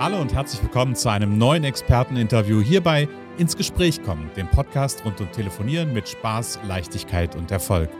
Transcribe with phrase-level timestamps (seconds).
[0.00, 3.06] Hallo und herzlich willkommen zu einem neuen Experteninterview hierbei
[3.36, 7.90] ins Gespräch kommen, dem Podcast rund um Telefonieren mit Spaß, Leichtigkeit und Erfolg.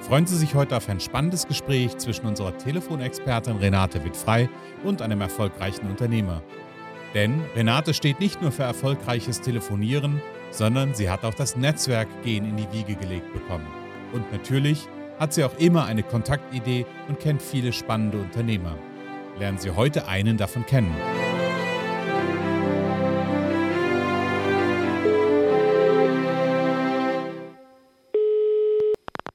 [0.00, 4.48] Freuen Sie sich heute auf ein spannendes Gespräch zwischen unserer Telefonexpertin Renate Wittfrei
[4.84, 6.40] und einem erfolgreichen Unternehmer.
[7.14, 10.22] Denn Renate steht nicht nur für erfolgreiches Telefonieren,
[10.52, 13.66] sondern sie hat auch das Netzwerkgehen in die Wiege gelegt bekommen.
[14.12, 14.86] Und natürlich
[15.18, 18.76] hat sie auch immer eine Kontaktidee und kennt viele spannende Unternehmer.
[19.40, 20.94] Lernen Sie heute einen davon kennen.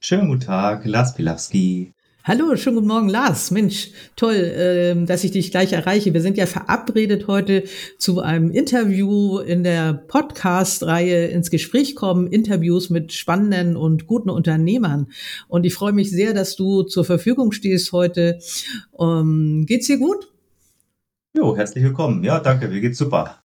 [0.07, 1.91] Schönen guten Tag, Lars Pilawski.
[2.23, 3.49] Hallo, schönen guten Morgen, Lars.
[3.49, 6.13] Mensch, toll, äh, dass ich dich gleich erreiche.
[6.13, 7.63] Wir sind ja verabredet heute
[7.97, 15.07] zu einem Interview in der Podcast-Reihe ins Gespräch kommen, Interviews mit spannenden und guten Unternehmern.
[15.47, 18.37] Und ich freue mich sehr, dass du zur Verfügung stehst heute.
[18.99, 20.31] Ähm, geht's dir gut?
[21.35, 22.23] Jo, herzlich willkommen.
[22.23, 23.43] Ja, danke, mir geht's super.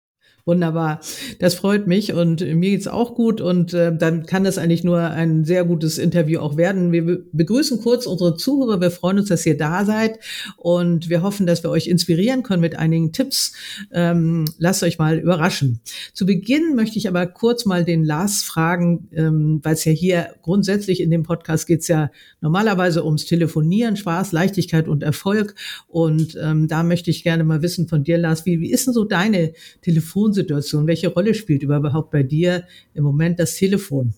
[0.49, 1.01] Wunderbar.
[1.41, 4.99] Das freut mich und mir geht's auch gut und äh, dann kann das eigentlich nur
[4.99, 6.91] ein sehr gutes Interview auch werden.
[6.91, 8.81] Wir begrüßen kurz unsere Zuhörer.
[8.81, 10.19] Wir freuen uns, dass ihr da seid
[10.57, 13.53] und wir hoffen, dass wir euch inspirieren können mit einigen Tipps.
[13.93, 15.81] Ähm, lasst euch mal überraschen.
[16.15, 20.31] Zu Beginn möchte ich aber kurz mal den Lars fragen, ähm, weil es ja hier
[20.41, 22.11] grundsätzlich in dem Podcast geht's ja
[22.41, 25.55] normalerweise ums Telefonieren, Spaß, Leichtigkeit und Erfolg.
[25.89, 28.95] Und ähm, da möchte ich gerne mal wissen von dir, Lars, wie, wie ist denn
[28.95, 30.87] so deine Telefon Wohnsituation?
[30.87, 34.15] Welche Rolle spielt überhaupt bei dir im Moment das Telefon?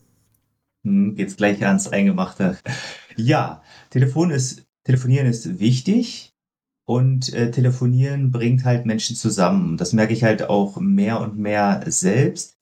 [0.85, 2.59] Hm, geht's gleich ans Eingemachte.
[3.17, 6.33] Ja, Telefon ist, telefonieren ist wichtig
[6.87, 9.77] und äh, telefonieren bringt halt Menschen zusammen.
[9.77, 12.59] Das merke ich halt auch mehr und mehr selbst.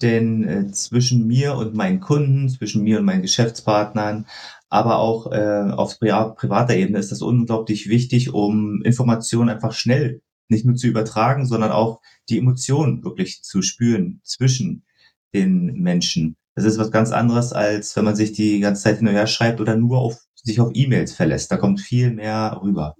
[0.00, 4.26] Denn äh, zwischen mir und meinen Kunden, zwischen mir und meinen Geschäftspartnern,
[4.68, 10.20] aber auch äh, auf pri privater Ebene ist das unglaublich wichtig, um Informationen einfach schnell
[10.48, 14.84] nicht nur zu übertragen, sondern auch die Emotionen wirklich zu spüren zwischen
[15.34, 16.36] den Menschen.
[16.54, 19.26] Das ist was ganz anderes, als wenn man sich die ganze Zeit hin und her
[19.26, 21.52] schreibt oder nur auf sich auf E-Mails verlässt.
[21.52, 22.96] Da kommt viel mehr rüber.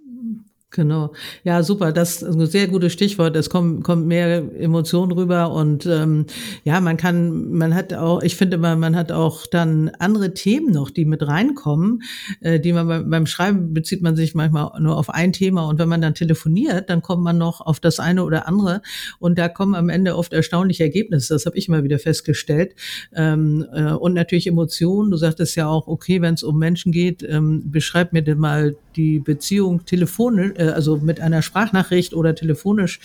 [0.71, 1.13] Genau.
[1.43, 1.91] Ja, super.
[1.91, 3.35] Das ist ein sehr gutes Stichwort.
[3.35, 6.27] Es kommt, kommt mehr Emotionen rüber und ähm,
[6.63, 10.71] ja, man kann, man hat auch, ich finde immer, man hat auch dann andere Themen
[10.71, 12.03] noch, die mit reinkommen,
[12.41, 15.79] äh, die man beim, beim Schreiben bezieht man sich manchmal nur auf ein Thema und
[15.79, 18.83] wenn man dann telefoniert, dann kommt man noch auf das eine oder andere
[19.17, 21.33] und da kommen am Ende oft erstaunliche Ergebnisse.
[21.33, 22.75] Das habe ich immer wieder festgestellt.
[23.15, 25.09] Ähm, äh, und natürlich Emotionen.
[25.09, 28.75] Du sagtest ja auch, okay, wenn es um Menschen geht, ähm, beschreib mir denn mal
[28.99, 32.99] die Beziehung telefonisch äh, also mit einer Sprachnachricht oder telefonisch,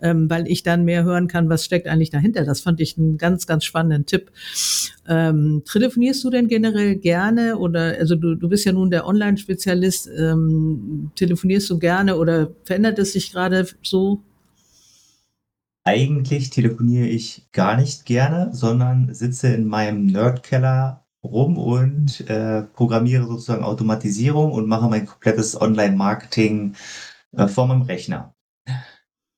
[0.00, 2.44] ähm, weil ich dann mehr hören kann, was steckt eigentlich dahinter.
[2.44, 4.30] Das fand ich einen ganz, ganz spannenden Tipp.
[5.08, 10.08] Ähm, telefonierst du denn generell gerne oder also du, du bist ja nun der Online-Spezialist,
[10.16, 14.22] ähm, telefonierst du gerne oder verändert es sich gerade so?
[15.82, 23.26] Eigentlich telefoniere ich gar nicht gerne, sondern sitze in meinem Nerdkeller rum und äh, programmiere
[23.26, 26.74] sozusagen Automatisierung und mache mein komplettes Online-Marketing
[27.32, 28.34] äh, vor meinem Rechner.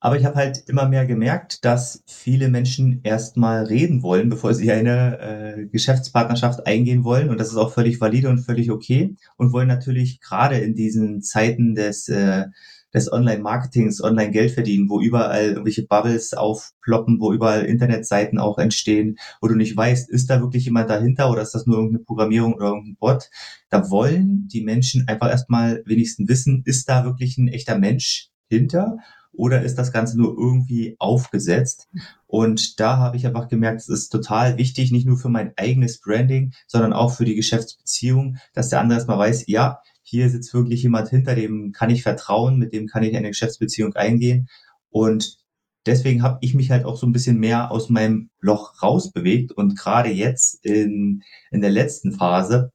[0.03, 4.69] Aber ich habe halt immer mehr gemerkt, dass viele Menschen erstmal reden wollen, bevor sie
[4.69, 7.29] eine äh, Geschäftspartnerschaft eingehen wollen.
[7.29, 9.15] Und das ist auch völlig valide und völlig okay.
[9.37, 12.47] Und wollen natürlich gerade in diesen Zeiten des, äh,
[12.93, 19.47] des Online-Marketings, Online-Geld verdienen, wo überall irgendwelche Bubbles aufploppen, wo überall Internetseiten auch entstehen, wo
[19.47, 22.67] du nicht weißt, ist da wirklich jemand dahinter oder ist das nur irgendeine Programmierung oder
[22.67, 23.29] irgendein Bot?
[23.69, 28.97] Da wollen die Menschen einfach erstmal wenigstens wissen, ist da wirklich ein echter Mensch hinter?
[29.33, 31.89] oder ist das Ganze nur irgendwie aufgesetzt?
[32.27, 35.99] Und da habe ich einfach gemerkt, es ist total wichtig, nicht nur für mein eigenes
[35.99, 40.83] Branding, sondern auch für die Geschäftsbeziehung, dass der andere erstmal weiß, ja, hier sitzt wirklich
[40.83, 44.47] jemand hinter, dem kann ich vertrauen, mit dem kann ich eine Geschäftsbeziehung eingehen.
[44.89, 45.37] Und
[45.85, 49.77] deswegen habe ich mich halt auch so ein bisschen mehr aus meinem Loch rausbewegt und
[49.77, 52.71] gerade jetzt in, in der letzten Phase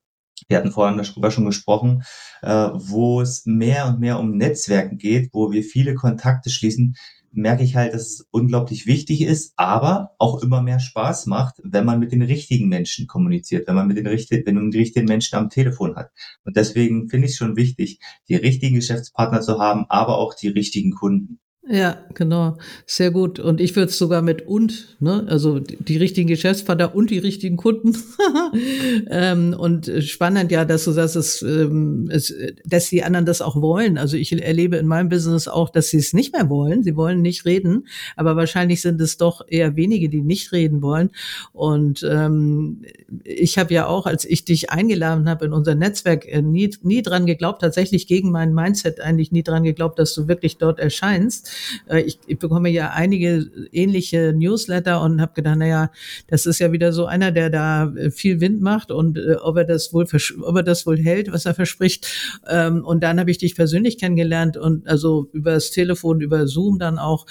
[0.47, 2.05] wir hatten vorhin darüber schon gesprochen,
[2.43, 6.95] äh, wo es mehr und mehr um Netzwerken geht, wo wir viele Kontakte schließen,
[7.33, 11.85] merke ich halt, dass es unglaublich wichtig ist, aber auch immer mehr Spaß macht, wenn
[11.85, 15.07] man mit den richtigen Menschen kommuniziert, wenn man mit den richtigen, wenn man die richtigen
[15.07, 16.11] Menschen am Telefon hat.
[16.45, 20.49] Und deswegen finde ich es schon wichtig, die richtigen Geschäftspartner zu haben, aber auch die
[20.49, 21.41] richtigen Kunden.
[21.71, 22.57] Ja, genau.
[22.87, 23.39] Sehr gut.
[23.39, 27.59] Und ich würde es sogar mit und, ne, also die richtigen Geschäftspartner und die richtigen
[27.59, 27.95] Kunden.
[29.11, 32.35] ähm, und spannend ja, dass du sagst, dass, ähm, es,
[32.65, 33.99] dass die anderen das auch wollen.
[33.99, 36.83] Also ich erlebe in meinem Business auch, dass sie es nicht mehr wollen.
[36.85, 37.87] Sie wollen nicht reden,
[38.17, 41.11] aber wahrscheinlich sind es doch eher wenige, die nicht reden wollen.
[41.53, 42.81] Und ähm,
[43.25, 47.03] ich habe ja auch, als ich dich eingeladen habe in unser Netzwerk, äh, nie, nie
[47.03, 51.49] dran geglaubt, tatsächlich gegen mein Mindset eigentlich nie dran geglaubt, dass du wirklich dort erscheinst
[51.49, 51.58] äh,
[52.05, 55.91] ich, ich bekomme ja einige ähnliche Newsletter und habe gedacht, naja,
[56.27, 59.57] das ist ja wieder so einer, der da äh, viel Wind macht und äh, ob
[59.57, 60.07] er das wohl
[60.43, 62.09] ob er das wohl hält, was er verspricht.
[62.49, 66.79] Ähm, und dann habe ich dich persönlich kennengelernt und also über das Telefon, über Zoom
[66.79, 67.27] dann auch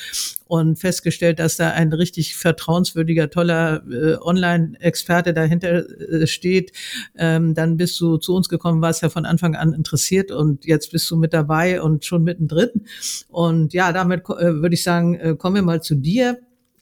[0.48, 6.72] und festgestellt, dass da ein richtig vertrauenswürdiger, toller äh, Online-Experte dahinter äh, steht.
[7.18, 10.92] Ähm, dann bist du zu uns gekommen, warst ja von Anfang an interessiert und jetzt
[10.92, 12.70] bist du mit dabei und schon mittendrin.
[13.30, 16.40] Und ja, damit äh, würde ich sagen, äh, kommen wir mal zu dir.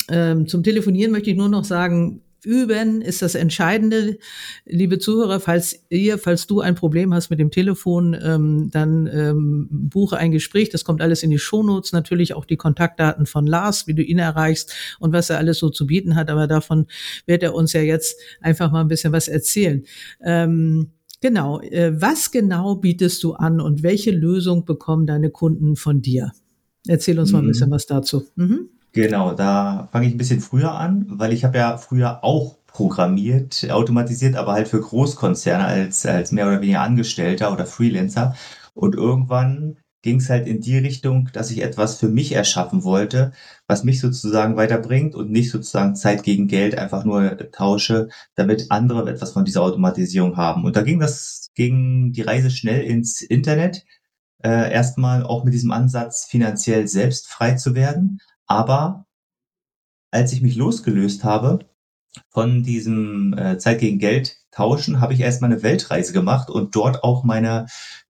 [0.09, 4.17] Ähm, zum Telefonieren möchte ich nur noch sagen, Üben ist das Entscheidende.
[4.65, 9.67] Liebe Zuhörer, falls ihr, falls du ein Problem hast mit dem Telefon, ähm, dann ähm,
[9.69, 10.69] buche ein Gespräch.
[10.69, 11.91] Das kommt alles in die Shownotes.
[11.91, 15.69] Natürlich auch die Kontaktdaten von Lars, wie du ihn erreichst und was er alles so
[15.69, 16.29] zu bieten hat.
[16.29, 16.87] Aber davon
[17.25, 19.83] wird er uns ja jetzt einfach mal ein bisschen was erzählen.
[20.23, 21.59] Ähm, genau.
[21.61, 26.31] Äh, was genau bietest du an und welche Lösung bekommen deine Kunden von dir?
[26.87, 27.73] Erzähl uns mal ein bisschen mhm.
[27.73, 28.25] was dazu.
[28.35, 28.69] Mhm.
[28.95, 33.69] Genau, da fange ich ein bisschen früher an, weil ich habe ja früher auch programmiert,
[33.69, 38.35] automatisiert, aber halt für Großkonzerne als, als mehr oder weniger Angestellter oder Freelancer.
[38.73, 43.33] Und irgendwann ging es halt in die Richtung, dass ich etwas für mich erschaffen wollte,
[43.67, 49.09] was mich sozusagen weiterbringt und nicht sozusagen Zeit gegen Geld einfach nur tausche, damit andere
[49.11, 50.63] etwas von dieser Automatisierung haben.
[50.63, 53.83] Und da ging das, ging die Reise schnell ins Internet.
[54.43, 59.05] Äh, erstmal auch mit diesem Ansatz, finanziell selbst frei zu werden, aber
[60.11, 61.59] als ich mich losgelöst habe
[62.29, 67.03] von diesem äh, Zeit gegen Geld tauschen, habe ich erstmal eine Weltreise gemacht und dort
[67.03, 67.65] auch meine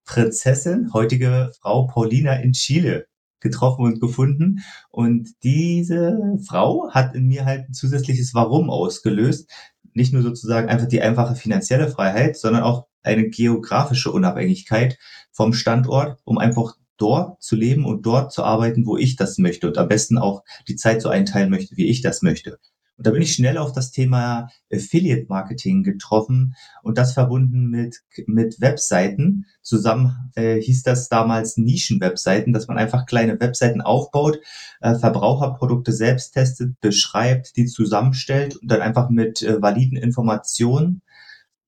[0.05, 3.07] Prinzessin, heutige Frau Paulina in Chile
[3.39, 4.59] getroffen und gefunden.
[4.89, 6.17] Und diese
[6.47, 9.49] Frau hat in mir halt ein zusätzliches Warum ausgelöst.
[9.93, 14.97] Nicht nur sozusagen einfach die einfache finanzielle Freiheit, sondern auch eine geografische Unabhängigkeit
[15.31, 19.67] vom Standort, um einfach dort zu leben und dort zu arbeiten, wo ich das möchte
[19.67, 22.59] und am besten auch die Zeit so einteilen möchte, wie ich das möchte.
[22.97, 28.03] Und da bin ich schnell auf das Thema Affiliate Marketing getroffen und das verbunden mit,
[28.25, 29.45] mit Webseiten.
[29.61, 34.39] Zusammen äh, hieß das damals Nischen-Webseiten, dass man einfach kleine Webseiten aufbaut,
[34.79, 41.01] äh, Verbraucherprodukte selbst testet, beschreibt, die zusammenstellt und dann einfach mit äh, validen Informationen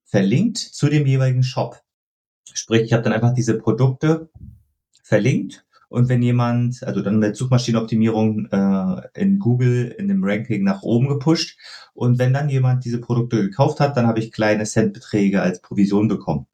[0.06, 1.82] verlinkt zu dem jeweiligen Shop.
[2.54, 4.30] Sprich, ich habe dann einfach diese Produkte
[5.07, 5.65] verlinkt.
[5.89, 11.07] Und wenn jemand, also dann mit Suchmaschinenoptimierung äh, in Google in dem Ranking nach oben
[11.07, 11.57] gepusht.
[11.94, 16.09] Und wenn dann jemand diese Produkte gekauft hat, dann habe ich kleine Centbeträge als Provision
[16.09, 16.48] bekommen.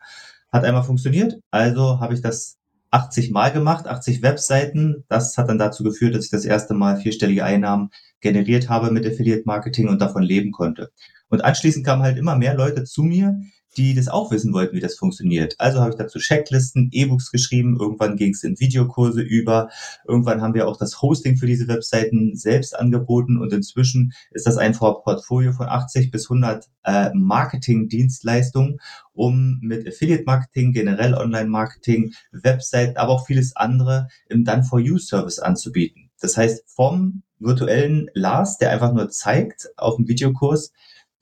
[0.51, 2.57] Hat einmal funktioniert, also habe ich das
[2.91, 5.03] 80 Mal gemacht, 80 Webseiten.
[5.09, 7.89] Das hat dann dazu geführt, dass ich das erste Mal vierstellige Einnahmen
[8.21, 10.91] generiert habe mit Affiliate Marketing und davon leben konnte.
[11.29, 13.35] Und anschließend kamen halt immer mehr Leute zu mir,
[13.77, 15.55] die das auch wissen wollten, wie das funktioniert.
[15.59, 19.69] Also habe ich dazu Checklisten, E-Books geschrieben, irgendwann ging es in Videokurse über,
[20.07, 24.57] irgendwann haben wir auch das Hosting für diese Webseiten selbst angeboten und inzwischen ist das
[24.57, 28.79] ein Portfolio von 80 bis 100 äh, Marketing-Dienstleistungen,
[29.13, 36.09] um mit Affiliate-Marketing, generell Online-Marketing, Webseiten, aber auch vieles andere im Done-for-You-Service anzubieten.
[36.19, 40.71] Das heißt, vom virtuellen Lars, der einfach nur zeigt auf dem Videokurs,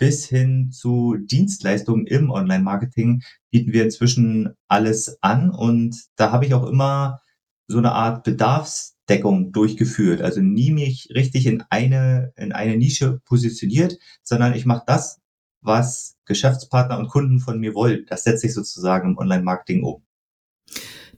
[0.01, 3.21] bis hin zu Dienstleistungen im Online-Marketing
[3.51, 7.22] bieten wir inzwischen alles an und da habe ich auch immer
[7.67, 10.24] so eine Art Bedarfsdeckung durchgeführt.
[10.24, 15.20] Also nie mich richtig in eine, in eine Nische positioniert, sondern ich mache das,
[15.62, 18.08] was Geschäftspartner und Kunden von mir wollen.
[18.10, 20.03] Das setze ich sozusagen im Online-Marketing um.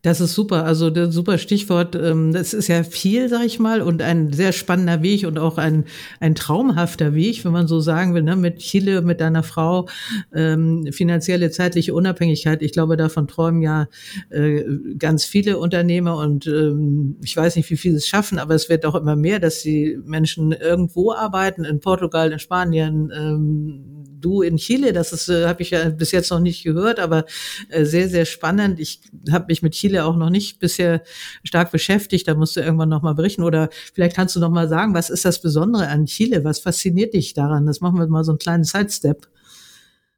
[0.03, 0.65] Das ist super.
[0.65, 1.95] Also das super Stichwort.
[1.95, 5.57] Ähm, das ist ja viel, sag ich mal, und ein sehr spannender Weg und auch
[5.57, 5.85] ein,
[6.19, 8.35] ein traumhafter Weg, wenn man so sagen will, ne?
[8.35, 9.87] mit Chile, mit deiner Frau,
[10.33, 12.61] ähm, finanzielle, zeitliche Unabhängigkeit.
[12.61, 13.87] Ich glaube, davon träumen ja
[14.29, 14.65] äh,
[14.99, 18.85] ganz viele Unternehmer und ähm, ich weiß nicht, wie viele es schaffen, aber es wird
[18.85, 24.57] auch immer mehr, dass die Menschen irgendwo arbeiten, in Portugal, in Spanien, ähm, du in
[24.57, 27.25] Chile, das ist, äh, habe ich ja bis jetzt noch nicht gehört, aber
[27.69, 28.79] äh, sehr, sehr spannend.
[28.79, 29.01] Ich
[29.31, 31.03] habe mich mit Chile auch noch nicht bisher
[31.43, 32.27] stark beschäftigt.
[32.27, 33.43] Da musst du irgendwann noch mal berichten.
[33.43, 36.43] Oder vielleicht kannst du noch mal sagen, was ist das Besondere an Chile?
[36.43, 37.65] Was fasziniert dich daran?
[37.65, 39.27] Das machen wir mal so einen kleinen Sidestep.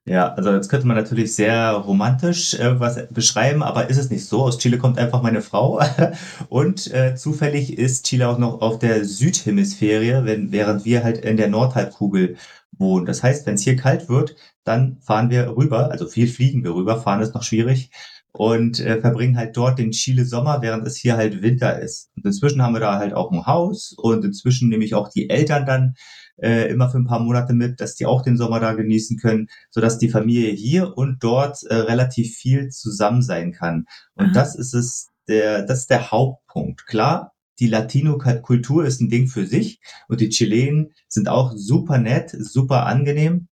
[0.08, 4.44] Ja, also jetzt könnte man natürlich sehr romantisch irgendwas beschreiben, aber ist es nicht so.
[4.44, 5.82] Aus Chile kommt einfach meine Frau
[6.50, 11.38] und äh, zufällig ist Chile auch noch auf der Südhemisphäre, wenn, während wir halt in
[11.38, 12.38] der Nordhalbkugel
[12.78, 13.06] wohnen.
[13.06, 16.76] Das heißt, wenn es hier kalt wird, dann fahren wir rüber, also viel fliegen wir
[16.76, 17.92] rüber, fahren ist noch schwierig
[18.32, 22.12] und äh, verbringen halt dort den Chile Sommer, während es hier halt Winter ist.
[22.16, 25.30] Und inzwischen haben wir da halt auch ein Haus und inzwischen nehme ich auch die
[25.30, 25.96] Eltern dann
[26.38, 29.48] äh, immer für ein paar Monate mit, dass die auch den Sommer da genießen können,
[29.70, 33.86] so dass die Familie hier und dort äh, relativ viel zusammen sein kann.
[34.16, 34.34] Und Aha.
[34.34, 36.86] das ist es, der, das ist der Hauptpunkt.
[36.88, 42.32] Klar, die Latino-Kultur ist ein Ding für sich und die Chilenen sind auch super nett,
[42.32, 43.48] super angenehm.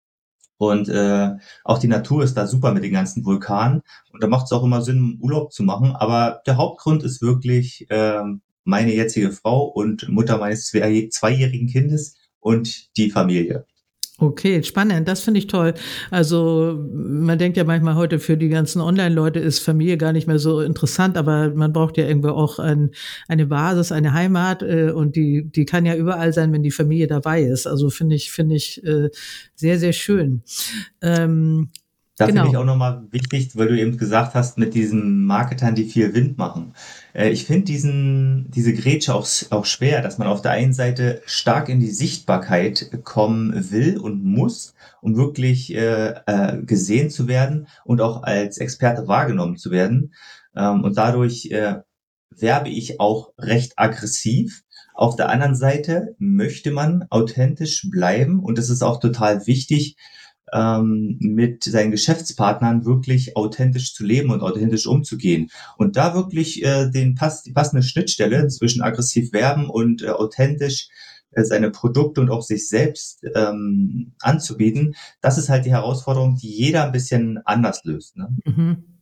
[0.57, 1.31] Und äh,
[1.63, 3.81] auch die Natur ist da super mit den ganzen Vulkanen.
[4.11, 5.91] Und da macht es auch immer Sinn, Urlaub zu machen.
[5.91, 8.21] Aber der Hauptgrund ist wirklich äh,
[8.63, 13.65] meine jetzige Frau und Mutter meines zwei, zweijährigen Kindes und die Familie.
[14.23, 15.07] Okay, spannend.
[15.07, 15.73] Das finde ich toll.
[16.09, 20.39] Also man denkt ja manchmal heute für die ganzen Online-Leute ist Familie gar nicht mehr
[20.39, 22.91] so interessant, aber man braucht ja irgendwo auch ein,
[23.27, 27.07] eine Basis, eine Heimat äh, und die die kann ja überall sein, wenn die Familie
[27.07, 27.67] dabei ist.
[27.67, 29.09] Also finde ich finde ich äh,
[29.55, 30.43] sehr sehr schön.
[31.01, 31.69] Ähm,
[32.15, 32.43] da genau.
[32.43, 36.13] finde ich auch nochmal wichtig, weil du eben gesagt hast, mit diesen Marketern, die viel
[36.13, 36.73] Wind machen.
[37.13, 41.21] Äh, ich finde diesen, diese Grätsche auch, auch schwer, dass man auf der einen Seite
[41.25, 47.67] stark in die Sichtbarkeit kommen will und muss, um wirklich äh, äh, gesehen zu werden
[47.85, 50.13] und auch als Experte wahrgenommen zu werden.
[50.55, 51.81] Ähm, und dadurch äh,
[52.29, 54.63] werbe ich auch recht aggressiv.
[54.95, 59.97] Auf der anderen Seite möchte man authentisch bleiben und es ist auch total wichtig,
[60.53, 65.49] ähm, mit seinen Geschäftspartnern wirklich authentisch zu leben und authentisch umzugehen.
[65.77, 70.89] Und da wirklich äh, den pass die passende Schnittstelle zwischen aggressiv werben und äh, authentisch
[71.31, 76.49] äh, seine Produkte und auch sich selbst ähm, anzubieten, das ist halt die Herausforderung, die
[76.49, 78.17] jeder ein bisschen anders löst.
[78.17, 78.29] Ne?
[78.45, 78.92] Mhm.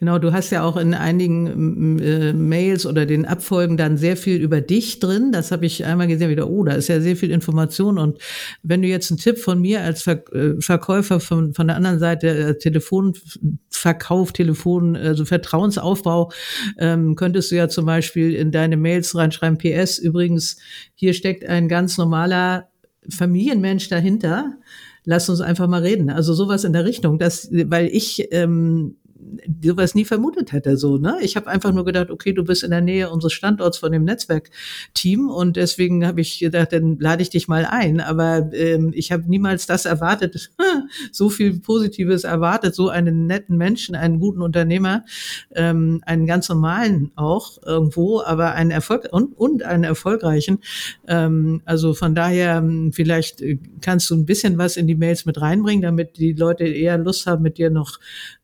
[0.00, 4.40] Genau, du hast ja auch in einigen äh, Mails oder den Abfolgen dann sehr viel
[4.40, 5.30] über dich drin.
[5.30, 7.98] Das habe ich einmal gesehen, wieder, oh, da ist ja sehr viel Information.
[7.98, 8.18] Und
[8.62, 12.00] wenn du jetzt einen Tipp von mir als Ver äh, Verkäufer von, von der anderen
[12.00, 16.32] Seite, äh, Telefonverkauf, Telefon, also Vertrauensaufbau,
[16.78, 20.56] ähm, könntest du ja zum Beispiel in deine Mails reinschreiben, PS, übrigens,
[20.94, 22.68] hier steckt ein ganz normaler
[23.08, 24.56] Familienmensch dahinter
[25.04, 26.10] lass uns einfach mal reden.
[26.10, 28.96] Also sowas in der Richtung, das, weil ich ähm,
[29.62, 30.76] sowas nie vermutet hätte.
[30.76, 31.18] So, ne?
[31.20, 34.04] Ich habe einfach nur gedacht, okay, du bist in der Nähe unseres Standorts von dem
[34.04, 38.00] Netzwerkteam und deswegen habe ich gedacht, dann lade ich dich mal ein.
[38.00, 40.50] Aber ähm, ich habe niemals das erwartet,
[41.12, 45.04] so viel Positives erwartet, so einen netten Menschen, einen guten Unternehmer,
[45.54, 50.58] ähm, einen ganz normalen auch irgendwo, aber einen Erfolg und, und einen erfolgreichen.
[51.06, 55.24] Ähm, also von daher, ähm, vielleicht äh, kannst du ein bisschen was in die Mails
[55.26, 57.98] mit reinbringen, damit die Leute eher Lust haben, mit dir noch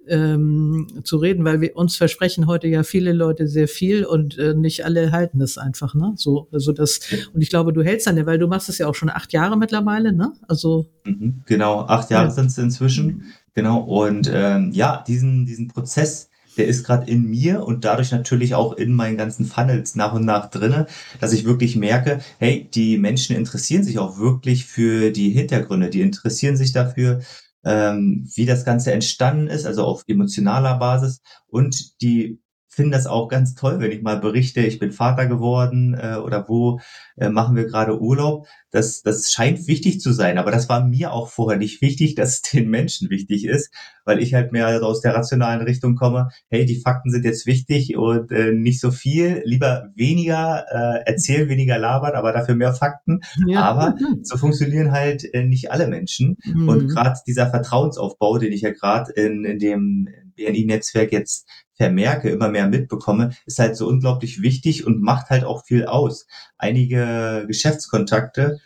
[0.08, 4.54] ähm, zu reden, weil wir uns versprechen heute ja viele Leute sehr viel und äh,
[4.54, 6.12] nicht alle halten es einfach, ne?
[6.16, 7.00] So, also das,
[7.32, 9.32] und ich glaube, du hältst dann ja, weil du machst es ja auch schon acht
[9.32, 10.32] Jahre mittlerweile, ne?
[10.46, 10.86] Also.
[11.04, 12.30] Mhm, genau, acht Jahre ja.
[12.30, 13.24] sind es inzwischen.
[13.54, 13.80] Genau.
[13.80, 18.72] Und ähm, ja, diesen, diesen Prozess, der ist gerade in mir und dadurch natürlich auch
[18.74, 20.86] in meinen ganzen Funnels nach und nach drinne,
[21.20, 26.02] dass ich wirklich merke, hey, die Menschen interessieren sich auch wirklich für die Hintergründe, die
[26.02, 27.20] interessieren sich dafür,
[27.68, 31.20] ähm, wie das Ganze entstanden ist, also auf emotionaler Basis.
[31.48, 32.40] Und die
[32.78, 36.48] finde das auch ganz toll, wenn ich mal berichte, ich bin Vater geworden äh, oder
[36.48, 36.78] wo
[37.16, 38.46] äh, machen wir gerade Urlaub.
[38.70, 42.34] Das, das scheint wichtig zu sein, aber das war mir auch vorher nicht wichtig, dass
[42.34, 46.28] es den Menschen wichtig ist, weil ich halt mehr aus der rationalen Richtung komme.
[46.50, 51.48] Hey, die Fakten sind jetzt wichtig und äh, nicht so viel, lieber weniger äh, erzählen,
[51.48, 53.22] weniger labern, aber dafür mehr Fakten.
[53.48, 53.62] Ja.
[53.62, 56.68] Aber so funktionieren halt äh, nicht alle Menschen mhm.
[56.68, 62.48] und gerade dieser Vertrauensaufbau, den ich ja gerade in, in dem BNI-Netzwerk jetzt vermerke, immer
[62.48, 66.26] mehr mitbekomme, ist halt so unglaublich wichtig und macht halt auch viel aus.
[66.58, 68.58] Einige Geschäftskontakte,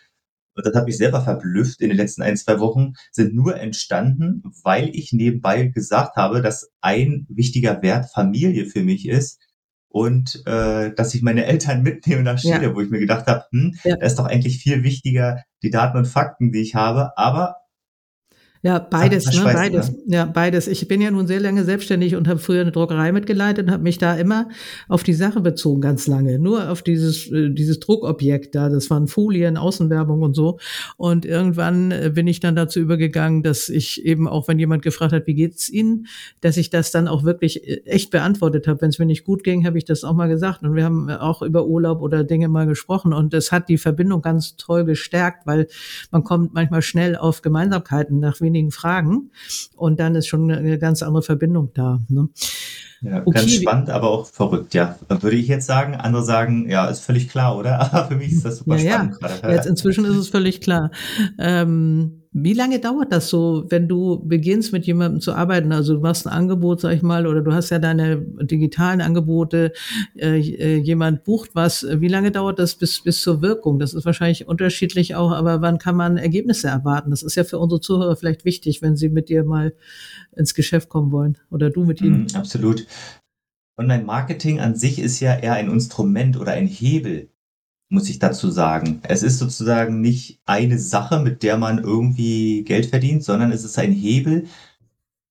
[0.55, 4.43] und das hat mich selber verblüfft in den letzten ein, zwei Wochen, sind nur entstanden,
[4.63, 9.39] weil ich nebenbei gesagt habe, dass ein wichtiger Wert Familie für mich ist
[9.87, 12.75] und äh, dass ich meine Eltern mitnehme nach Chile, ja.
[12.75, 13.95] wo ich mir gedacht habe, hm, ja.
[13.95, 17.57] da ist doch eigentlich viel wichtiger die Daten und Fakten, die ich habe, aber
[18.65, 19.91] ja, beides, ne, beides.
[19.91, 19.97] Ne?
[20.07, 20.67] Ja, beides.
[20.67, 23.83] Ich bin ja nun sehr lange selbstständig und habe früher eine Druckerei mitgeleitet und habe
[23.83, 24.47] mich da immer
[24.87, 26.39] auf die Sache bezogen, ganz lange.
[26.39, 28.69] Nur auf dieses, äh, dieses Druckobjekt da.
[28.69, 30.59] Das waren Folien, Außenwerbung und so.
[30.95, 35.11] Und irgendwann äh, bin ich dann dazu übergegangen, dass ich eben auch, wenn jemand gefragt
[35.11, 36.07] hat, wie geht's Ihnen,
[36.39, 38.79] dass ich das dann auch wirklich äh, echt beantwortet habe.
[38.79, 40.63] Wenn es mir nicht gut ging, habe ich das auch mal gesagt.
[40.63, 43.11] Und wir haben auch über Urlaub oder Dinge mal gesprochen.
[43.11, 45.67] Und das hat die Verbindung ganz toll gestärkt, weil
[46.11, 49.31] man kommt manchmal schnell auf Gemeinsamkeiten nach wenigen wenigen Fragen
[49.75, 51.99] und dann ist schon eine ganz andere Verbindung da.
[52.07, 52.29] Ne?
[53.01, 53.39] Ja, okay.
[53.39, 54.97] ganz spannend, aber auch verrückt, ja.
[55.09, 55.95] Würde ich jetzt sagen.
[55.95, 57.79] Andere sagen, ja, ist völlig klar, oder?
[57.93, 59.27] Aber für mich ist das super ja, spannend ja.
[59.27, 59.53] gerade.
[59.53, 60.89] Jetzt inzwischen ist es völlig klar.
[61.37, 65.71] Ähm, wie lange dauert das so, wenn du beginnst mit jemandem zu arbeiten?
[65.71, 69.71] Also du machst ein Angebot, sag ich mal, oder du hast ja deine digitalen Angebote,
[70.15, 71.85] äh, äh, jemand bucht was.
[71.87, 73.77] Wie lange dauert das bis, bis zur Wirkung?
[73.77, 77.11] Das ist wahrscheinlich unterschiedlich auch, aber wann kann man Ergebnisse erwarten?
[77.11, 79.73] Das ist ja für unsere Zuhörer vielleicht wichtig, wenn sie mit dir mal
[80.35, 82.23] ins Geschäft kommen wollen oder du mit ihnen.
[82.23, 82.87] Mm, absolut.
[83.77, 87.29] Online-Marketing an sich ist ja eher ein Instrument oder ein Hebel,
[87.93, 89.01] muss ich dazu sagen.
[89.03, 93.77] Es ist sozusagen nicht eine Sache, mit der man irgendwie Geld verdient, sondern es ist
[93.77, 94.47] ein Hebel,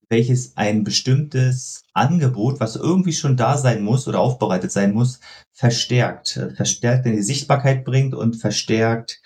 [0.08, 5.20] welches ein bestimmtes Angebot, was irgendwie schon da sein muss oder aufbereitet sein muss,
[5.52, 9.20] verstärkt, verstärkt in die Sichtbarkeit bringt und verstärkt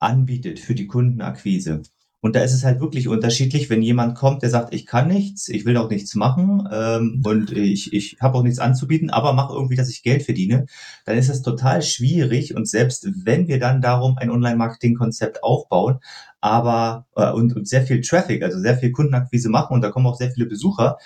[0.00, 1.82] anbietet für die Kundenakquise.
[2.24, 5.48] Und da ist es halt wirklich unterschiedlich, wenn jemand kommt, der sagt, ich kann nichts,
[5.48, 9.54] ich will auch nichts machen ähm, und ich, ich habe auch nichts anzubieten, aber mache
[9.54, 10.66] irgendwie, dass ich Geld verdiene,
[11.04, 12.54] dann ist es total schwierig.
[12.54, 15.98] Und selbst wenn wir dann darum ein Online-Marketing-Konzept aufbauen,
[16.40, 20.06] aber äh, und, und sehr viel Traffic, also sehr viel Kundenakquise machen und da kommen
[20.06, 20.98] auch sehr viele Besucher,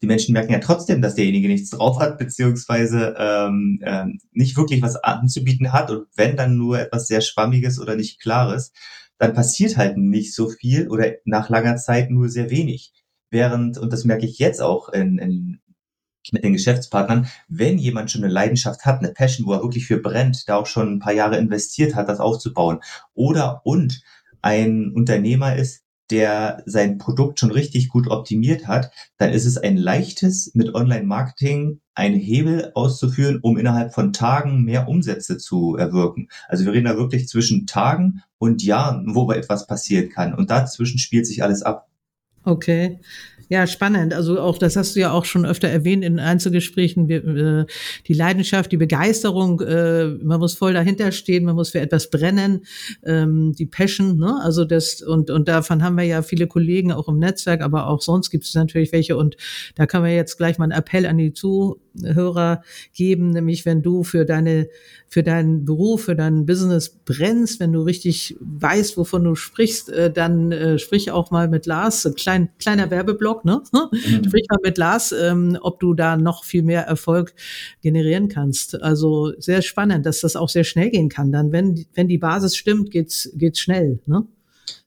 [0.00, 4.80] die Menschen merken ja trotzdem, dass derjenige nichts drauf hat, beziehungsweise ähm, ähm, nicht wirklich
[4.80, 8.70] was anzubieten hat und wenn dann nur etwas sehr Schwammiges oder nicht Klares
[9.18, 12.92] dann passiert halt nicht so viel oder nach langer Zeit nur sehr wenig.
[13.30, 15.60] Während, und das merke ich jetzt auch in, in,
[16.32, 19.98] mit den Geschäftspartnern, wenn jemand schon eine Leidenschaft hat, eine Passion, wo er wirklich für
[19.98, 22.80] brennt, da auch schon ein paar Jahre investiert hat, das aufzubauen,
[23.14, 24.02] oder und
[24.42, 29.76] ein Unternehmer ist, der sein Produkt schon richtig gut optimiert hat, dann ist es ein
[29.76, 36.28] leichtes, mit Online-Marketing einen Hebel auszuführen, um innerhalb von Tagen mehr Umsätze zu erwirken.
[36.48, 40.34] Also wir reden da wirklich zwischen Tagen und Jahren, wo etwas passieren kann.
[40.34, 41.88] Und dazwischen spielt sich alles ab.
[42.44, 43.00] Okay.
[43.48, 44.14] Ja, spannend.
[44.14, 47.66] Also auch, das hast du ja auch schon öfter erwähnt in Einzelgesprächen, wir, äh,
[48.08, 52.64] die Leidenschaft, die Begeisterung, äh, man muss voll dahinter stehen, man muss für etwas brennen,
[53.04, 54.40] ähm, die Passion, ne?
[54.42, 58.00] Also das, und, und davon haben wir ja viele Kollegen auch im Netzwerk, aber auch
[58.00, 59.16] sonst gibt es natürlich welche.
[59.16, 59.36] Und
[59.74, 62.62] da können wir jetzt gleich mal einen Appell an die Zuhörer
[62.94, 64.68] geben, nämlich wenn du für deine,
[65.08, 70.10] für deinen Beruf, für dein Business brennst, wenn du richtig weißt, wovon du sprichst, äh,
[70.10, 73.88] dann äh, sprich auch mal mit Lars, klein, kleiner Werbeblock Blog, ne?
[74.04, 74.24] Mhm.
[74.24, 77.34] Sprich mal mit Lars, ähm, ob du da noch viel mehr Erfolg
[77.80, 78.80] generieren kannst.
[78.82, 81.32] Also sehr spannend, dass das auch sehr schnell gehen kann.
[81.32, 84.26] Dann, wenn, wenn die Basis stimmt, geht's, geht's schnell, ne?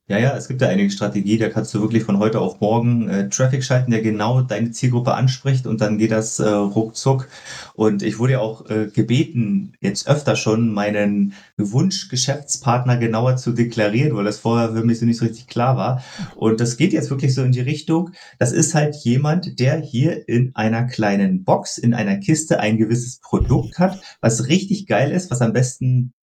[0.10, 3.10] Ja, ja, es gibt ja einige Strategie, da kannst du wirklich von heute auf morgen
[3.10, 7.28] äh, Traffic schalten, der genau deine Zielgruppe anspricht und dann geht das äh, ruckzuck.
[7.74, 14.16] Und ich wurde ja auch äh, gebeten, jetzt öfter schon meinen Wunschgeschäftspartner genauer zu deklarieren,
[14.16, 16.02] weil das vorher für mich so nicht so richtig klar war.
[16.36, 20.30] Und das geht jetzt wirklich so in die Richtung, das ist halt jemand, der hier
[20.30, 25.32] in einer kleinen Box, in einer Kiste ein gewisses Produkt hat, was richtig geil ist,
[25.32, 26.14] was am besten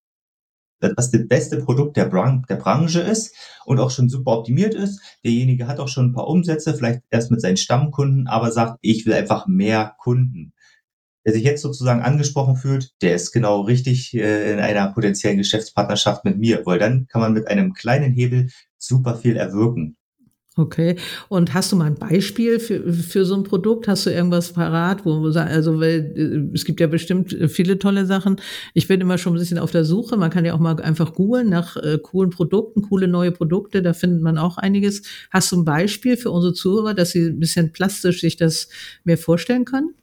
[0.92, 5.01] das beste Produkt der, Bran der Branche ist und auch schon super optimiert ist.
[5.25, 9.07] Derjenige hat auch schon ein paar Umsätze, vielleicht erst mit seinen Stammkunden, aber sagt, ich
[9.07, 10.53] will einfach mehr Kunden.
[11.25, 16.25] Wer sich jetzt sozusagen angesprochen fühlt, der ist genau richtig äh, in einer potenziellen Geschäftspartnerschaft
[16.25, 19.97] mit mir, weil dann kann man mit einem kleinen Hebel super viel erwirken.
[20.57, 20.95] Okay.
[21.29, 23.88] Und hast du mal ein Beispiel für, für so ein Produkt?
[23.88, 28.40] Hast du irgendwas parat, wo also weil äh, es gibt ja bestimmt viele tolle Sachen.
[28.73, 30.17] Ich bin immer schon ein bisschen auf der Suche.
[30.17, 33.83] Man kann ja auch mal einfach googeln nach äh, coolen Produkten, coole neue Produkte.
[33.83, 35.03] Da findet man auch einiges.
[35.31, 38.69] Hast du ein Beispiel für unsere Zuhörer, dass sie ein bisschen plastisch sich das
[39.03, 39.95] mehr vorstellen können?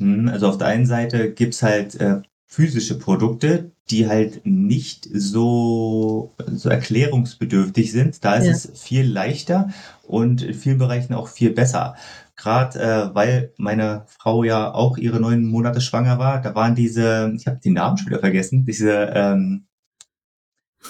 [0.00, 6.34] Hm, also auf der einen Seite gibt's halt äh, physische Produkte, die halt nicht so,
[6.46, 8.24] so erklärungsbedürftig sind.
[8.24, 8.52] Da ist ja.
[8.52, 9.68] es viel leichter
[10.02, 11.94] und in vielen Bereichen auch viel besser.
[12.36, 17.32] Gerade äh, weil meine Frau ja auch ihre neun Monate schwanger war, da waren diese,
[17.36, 19.66] ich habe die Namen schon wieder vergessen, diese ähm,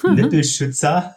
[0.14, 1.14] Nippelschützer,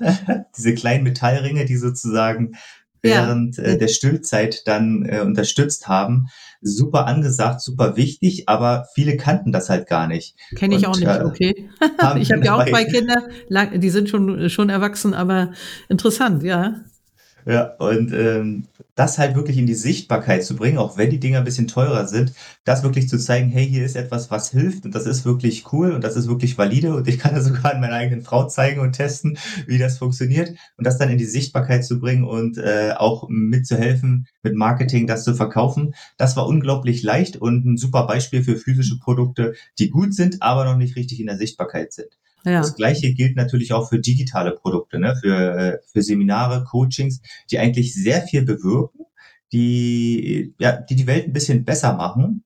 [0.58, 2.54] diese kleinen Metallringe, die sozusagen
[3.02, 3.64] während ja.
[3.64, 6.28] äh, der Stillzeit dann äh, unterstützt haben.
[6.62, 10.36] Super angesagt, super wichtig, aber viele kannten das halt gar nicht.
[10.56, 11.70] Kenne ich Und, auch nicht, äh, okay.
[12.20, 13.30] ich habe ja auch zwei Kinder,
[13.76, 15.52] die sind schon, schon erwachsen, aber
[15.90, 16.82] interessant, ja.
[17.46, 21.40] Ja, und ähm, das halt wirklich in die Sichtbarkeit zu bringen, auch wenn die Dinger
[21.40, 24.96] ein bisschen teurer sind, das wirklich zu zeigen, hey, hier ist etwas, was hilft und
[24.96, 27.82] das ist wirklich cool und das ist wirklich valide und ich kann das sogar an
[27.82, 31.86] meiner eigenen Frau zeigen und testen, wie das funktioniert und das dann in die Sichtbarkeit
[31.86, 37.38] zu bringen und äh, auch mitzuhelfen, mit Marketing das zu verkaufen, das war unglaublich leicht
[37.38, 41.28] und ein super Beispiel für physische Produkte, die gut sind, aber noch nicht richtig in
[41.28, 42.21] der Sichtbarkeit sind.
[42.46, 42.62] Ja.
[42.62, 45.16] Das gleiche gilt natürlich auch für digitale Produkte, ne?
[45.22, 49.06] für, äh, für Seminare, Coachings, die eigentlich sehr viel bewirken,
[49.52, 52.46] die, ja, die die Welt ein bisschen besser machen,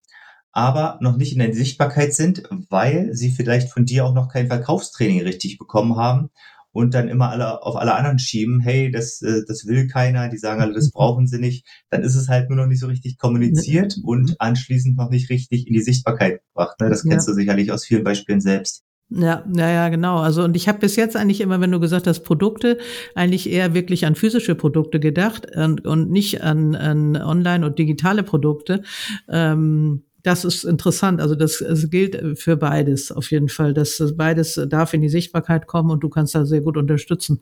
[0.51, 4.47] aber noch nicht in der Sichtbarkeit sind, weil sie vielleicht von dir auch noch kein
[4.47, 6.29] Verkaufstraining richtig bekommen haben
[6.75, 10.37] und dann immer alle auf alle anderen schieben, hey, das, äh, das will keiner, die
[10.37, 13.17] sagen alle, das brauchen sie nicht, dann ist es halt nur noch nicht so richtig
[13.17, 16.79] kommuniziert und anschließend noch nicht richtig in die Sichtbarkeit gebracht.
[16.81, 16.89] Ne?
[16.89, 17.33] Das kennst ja.
[17.33, 18.83] du sicherlich aus vielen Beispielen selbst.
[19.09, 20.17] Ja, ja, ja, genau.
[20.17, 22.79] Also und ich habe bis jetzt eigentlich immer, wenn du gesagt hast Produkte,
[23.13, 28.23] eigentlich eher wirklich an physische Produkte gedacht und, und nicht an, an Online- und digitale
[28.23, 28.81] Produkte.
[29.29, 31.21] Ähm, das ist interessant.
[31.21, 33.75] Also das, das gilt für beides auf jeden Fall.
[33.75, 37.41] dass beides darf in die Sichtbarkeit kommen und du kannst da sehr gut unterstützen.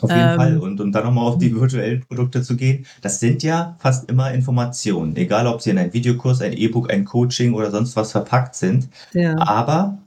[0.00, 0.58] Auf jeden ähm, Fall.
[0.58, 4.32] Und um dann nochmal auf die virtuellen Produkte zu gehen, das sind ja fast immer
[4.32, 8.54] Informationen, egal ob sie in einen Videokurs, ein E-Book, ein Coaching oder sonst was verpackt
[8.54, 8.88] sind.
[9.12, 9.36] Ja.
[9.38, 9.98] Aber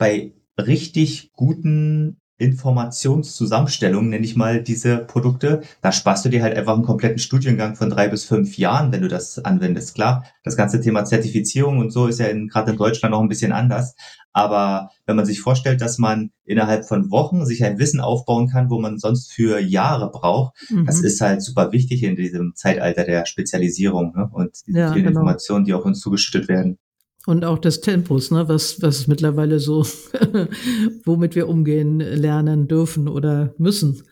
[0.00, 6.72] bei richtig guten Informationszusammenstellung, nenne ich mal diese Produkte, da sparst du dir halt einfach
[6.72, 9.94] einen kompletten Studiengang von drei bis fünf Jahren, wenn du das anwendest.
[9.94, 13.52] Klar, das ganze Thema Zertifizierung und so ist ja gerade in Deutschland noch ein bisschen
[13.52, 13.94] anders.
[14.32, 18.70] Aber wenn man sich vorstellt, dass man innerhalb von Wochen sich ein Wissen aufbauen kann,
[18.70, 20.86] wo man sonst für Jahre braucht, mhm.
[20.86, 24.30] das ist halt super wichtig in diesem Zeitalter der Spezialisierung ne?
[24.32, 25.20] und die ja, vielen genau.
[25.20, 26.78] Informationen, die auf uns zugeschüttet werden.
[27.26, 29.86] Und auch des Tempos, ne, was, was mittlerweile so,
[31.04, 34.02] womit wir umgehen lernen dürfen oder müssen.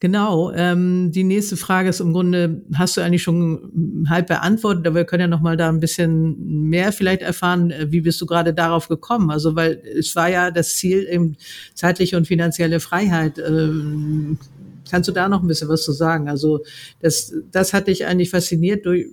[0.00, 0.50] Genau.
[0.52, 5.04] Ähm, die nächste Frage ist im Grunde, hast du eigentlich schon halb beantwortet, aber wir
[5.04, 7.72] können ja noch mal da ein bisschen mehr vielleicht erfahren.
[7.86, 9.30] Wie bist du gerade darauf gekommen?
[9.30, 11.36] Also, weil es war ja das Ziel eben
[11.74, 13.38] zeitliche und finanzielle Freiheit.
[13.38, 14.38] Ähm,
[14.90, 16.30] kannst du da noch ein bisschen was zu sagen?
[16.30, 16.64] Also,
[17.00, 19.06] das, das hat dich eigentlich fasziniert durch,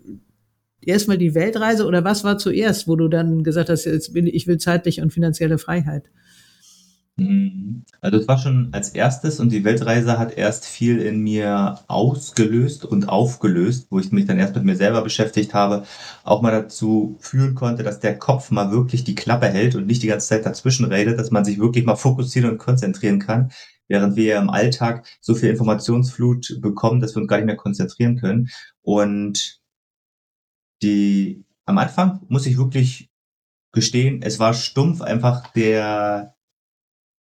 [0.82, 4.48] erstmal die Weltreise oder was war zuerst, wo du dann gesagt hast, jetzt will, ich
[4.48, 6.10] will zeitliche und finanzielle Freiheit?
[7.18, 7.84] Mhm.
[8.00, 12.86] Also es war schon als erstes und die Weltreise hat erst viel in mir ausgelöst
[12.86, 15.84] und aufgelöst, wo ich mich dann erst mit mir selber beschäftigt habe,
[16.24, 20.04] auch mal dazu führen konnte, dass der Kopf mal wirklich die Klappe hält und nicht
[20.04, 23.52] die ganze Zeit dazwischen redet, dass man sich wirklich mal fokussieren und konzentrieren kann,
[23.88, 28.18] während wir im Alltag so viel Informationsflut bekommen, dass wir uns gar nicht mehr konzentrieren
[28.18, 28.50] können.
[28.84, 29.60] Und
[30.82, 33.10] die am Anfang muss ich wirklich
[33.74, 36.36] gestehen, es war stumpf einfach der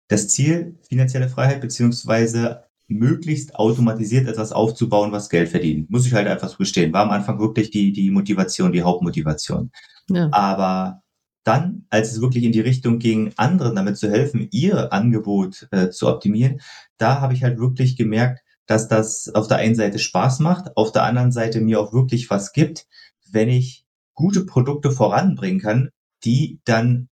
[0.08, 5.90] das Ziel finanzielle Freiheit beziehungsweise möglichst automatisiert etwas aufzubauen, was Geld verdient.
[5.90, 6.92] Muss ich halt einfach so gestehen.
[6.92, 9.72] War am Anfang wirklich die die Motivation, die Hauptmotivation.
[10.08, 10.28] Ja.
[10.32, 11.02] Aber
[11.46, 15.90] dann, als es wirklich in die Richtung ging, anderen damit zu helfen, ihr Angebot äh,
[15.90, 16.60] zu optimieren,
[16.98, 20.90] da habe ich halt wirklich gemerkt, dass das auf der einen Seite Spaß macht, auf
[20.90, 22.86] der anderen Seite mir auch wirklich was gibt,
[23.30, 23.84] wenn ich
[24.14, 25.90] gute Produkte voranbringen kann,
[26.24, 27.08] die dann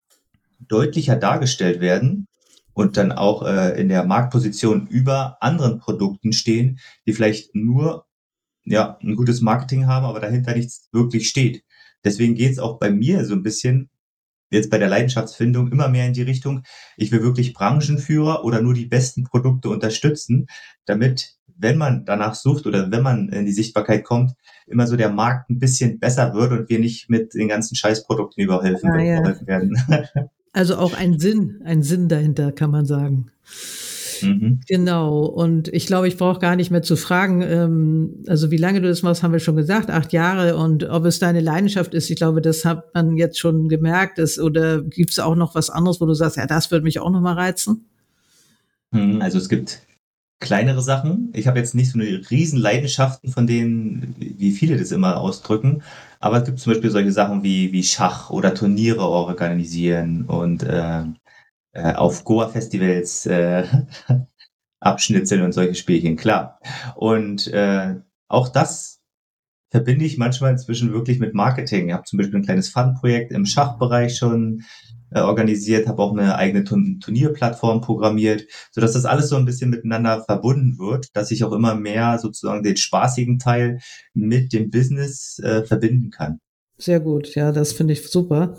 [0.59, 2.27] deutlicher dargestellt werden
[2.73, 8.05] und dann auch äh, in der Marktposition über anderen Produkten stehen, die vielleicht nur
[8.63, 11.63] ja ein gutes Marketing haben, aber dahinter nichts wirklich steht.
[12.03, 13.89] Deswegen geht es auch bei mir so ein bisschen
[14.51, 16.63] jetzt bei der Leidenschaftsfindung immer mehr in die Richtung,
[16.97, 20.47] ich will wirklich Branchenführer oder nur die besten Produkte unterstützen,
[20.85, 24.33] damit wenn man danach sucht oder wenn man in die Sichtbarkeit kommt,
[24.67, 28.43] immer so der Markt ein bisschen besser wird und wir nicht mit den ganzen Scheißprodukten
[28.43, 29.47] überhelfen ah, ja.
[29.47, 29.77] werden.
[30.53, 33.31] Also auch ein Sinn, ein Sinn dahinter, kann man sagen.
[34.21, 34.59] Mhm.
[34.67, 35.23] Genau.
[35.25, 38.89] Und ich glaube, ich brauche gar nicht mehr zu fragen, ähm, also wie lange du
[38.89, 40.57] das machst, haben wir schon gesagt, acht Jahre.
[40.57, 44.19] Und ob es deine Leidenschaft ist, ich glaube, das hat man jetzt schon gemerkt.
[44.19, 46.99] Ist, oder gibt es auch noch was anderes, wo du sagst, ja, das würde mich
[46.99, 47.85] auch noch mal reizen?
[48.91, 49.81] Mhm, also es gibt
[50.41, 51.29] kleinere Sachen.
[51.33, 55.83] Ich habe jetzt nicht so eine riesen Leidenschaften, von denen, wie viele das immer ausdrücken.
[56.19, 61.03] Aber es gibt zum Beispiel solche Sachen wie, wie Schach oder Turniere organisieren und äh,
[61.73, 63.63] äh, auf Goa-Festivals äh,
[64.81, 66.59] abschnitzeln und solche Spielchen, klar.
[66.95, 67.95] Und äh,
[68.27, 68.99] auch das
[69.69, 71.87] verbinde ich manchmal inzwischen wirklich mit Marketing.
[71.87, 74.63] Ich habe zum Beispiel ein kleines Fun-Projekt im Schachbereich schon
[75.11, 80.23] äh, organisiert, habe auch eine eigene Turnierplattform programmiert, sodass das alles so ein bisschen miteinander
[80.23, 83.79] verbunden wird, dass ich auch immer mehr sozusagen den spaßigen Teil
[84.13, 86.39] mit dem Business äh, verbinden kann.
[86.77, 88.57] Sehr gut, ja, das finde ich super.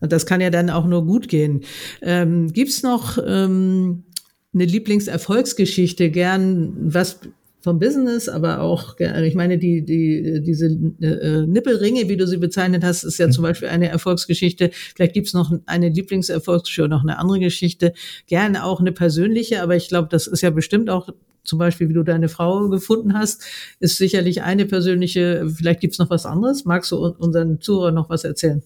[0.00, 1.60] Und das kann ja dann auch nur gut gehen.
[2.02, 4.04] Ähm, Gibt noch ähm,
[4.52, 7.20] eine Lieblingserfolgsgeschichte, gern was
[7.60, 12.82] vom Business, aber auch, ich meine, die, die, diese äh, Nippelringe, wie du sie bezeichnet
[12.82, 13.32] hast, ist ja mhm.
[13.32, 14.70] zum Beispiel eine Erfolgsgeschichte.
[14.72, 17.92] Vielleicht gibt's noch eine Lieblingserfolgsgeschichte oder noch eine andere Geschichte.
[18.26, 21.10] Gerne auch eine persönliche, aber ich glaube, das ist ja bestimmt auch
[21.44, 23.42] zum Beispiel, wie du deine Frau gefunden hast,
[23.78, 26.64] ist sicherlich eine persönliche, vielleicht gibt's noch was anderes.
[26.64, 28.62] Magst du unseren Zuhörern noch was erzählen?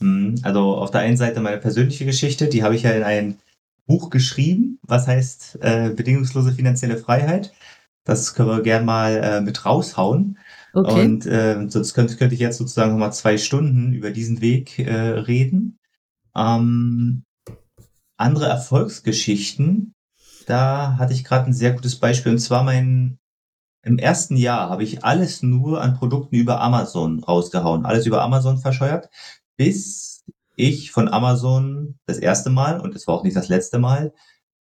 [0.00, 0.36] Mhm.
[0.42, 3.38] Also auf der einen Seite meine persönliche Geschichte, die habe ich ja in ein
[3.86, 7.52] Buch geschrieben, was heißt äh, bedingungslose finanzielle Freiheit.
[8.08, 10.38] Das können wir gern mal äh, mit raushauen.
[10.72, 11.04] Okay.
[11.04, 14.78] Und äh, sonst könnte, könnte ich jetzt sozusagen noch mal zwei Stunden über diesen Weg
[14.78, 15.78] äh, reden.
[16.34, 17.24] Ähm,
[18.16, 19.92] andere Erfolgsgeschichten,
[20.46, 22.32] da hatte ich gerade ein sehr gutes Beispiel.
[22.32, 23.18] Und zwar mein
[23.82, 28.56] im ersten Jahr habe ich alles nur an Produkten über Amazon rausgehauen, alles über Amazon
[28.56, 29.10] verscheuert,
[29.58, 30.24] bis
[30.56, 34.14] ich von Amazon das erste Mal, und das war auch nicht das letzte Mal,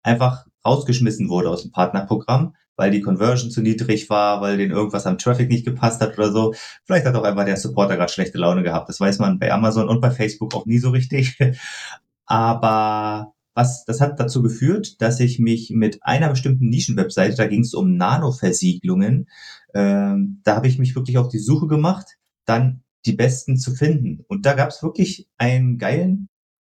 [0.03, 5.05] einfach rausgeschmissen wurde aus dem Partnerprogramm, weil die Conversion zu niedrig war, weil denen irgendwas
[5.05, 6.53] am Traffic nicht gepasst hat oder so.
[6.85, 8.87] Vielleicht hat auch einfach der Supporter gerade schlechte Laune gehabt.
[8.87, 11.37] Das weiß man bei Amazon und bei Facebook auch nie so richtig.
[12.25, 17.61] Aber was, das hat dazu geführt, dass ich mich mit einer bestimmten Nischenwebseite, da ging
[17.61, 19.27] es um Nanoversiegelungen,
[19.73, 24.23] ähm, da habe ich mich wirklich auf die Suche gemacht, dann die besten zu finden.
[24.27, 26.29] Und da gab es wirklich einen geilen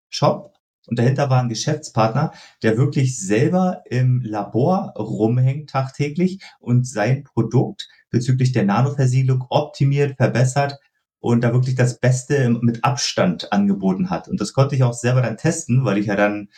[0.09, 0.56] Shop
[0.87, 7.88] und dahinter war ein Geschäftspartner, der wirklich selber im Labor rumhängt tagtäglich und sein Produkt
[8.11, 10.79] bezüglich der Nanoversiegelung optimiert, verbessert
[11.18, 14.29] und da wirklich das Beste mit Abstand angeboten hat.
[14.29, 16.49] Und das konnte ich auch selber dann testen, weil ich ja dann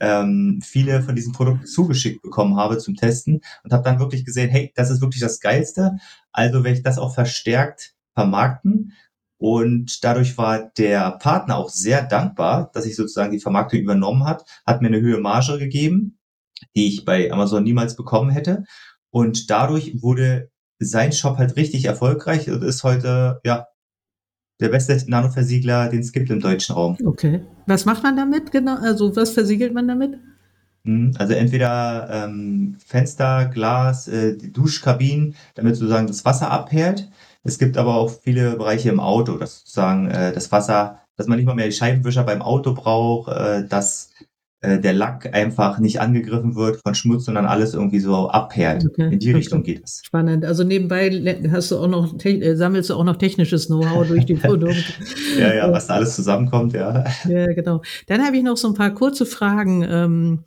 [0.00, 4.50] ähm, viele von diesen Produkten zugeschickt bekommen habe zum Testen und habe dann wirklich gesehen,
[4.50, 5.96] hey, das ist wirklich das Geilste.
[6.32, 8.92] Also werde ich das auch verstärkt vermarkten.
[9.38, 14.44] Und dadurch war der Partner auch sehr dankbar, dass ich sozusagen die Vermarktung übernommen hat,
[14.66, 16.18] hat mir eine höhere Marge gegeben,
[16.74, 18.64] die ich bei Amazon niemals bekommen hätte.
[19.10, 23.66] Und dadurch wurde sein Shop halt richtig erfolgreich und ist heute, ja,
[24.60, 26.96] der beste Nanoversiegler, den es gibt im deutschen Raum.
[27.04, 27.42] Okay.
[27.66, 28.76] Was macht man damit genau?
[28.76, 30.18] Also was versiegelt man damit?
[30.84, 37.08] Hm, also entweder ähm, Fenster, Glas, äh, die Duschkabinen, damit sozusagen das Wasser abhält.
[37.44, 41.38] Es gibt aber auch viele Bereiche im Auto, dass sozusagen äh, das Wasser, dass man
[41.38, 44.10] nicht mal mehr die Scheibenwischer beim Auto braucht, äh, dass
[44.60, 48.86] äh, der Lack einfach nicht angegriffen wird von Schmutz, sondern alles irgendwie so abperlt.
[48.90, 49.12] Okay.
[49.12, 50.02] In die Richtung geht es.
[50.04, 50.44] Spannend.
[50.44, 54.34] Also nebenbei hast du auch noch äh, sammelst du auch noch technisches Know-how durch die
[54.34, 54.82] Produkte.
[55.38, 57.04] ja, ja, was da alles zusammenkommt, ja.
[57.28, 57.82] Ja, genau.
[58.08, 59.86] Dann habe ich noch so ein paar kurze Fragen.
[59.88, 60.44] Ähm,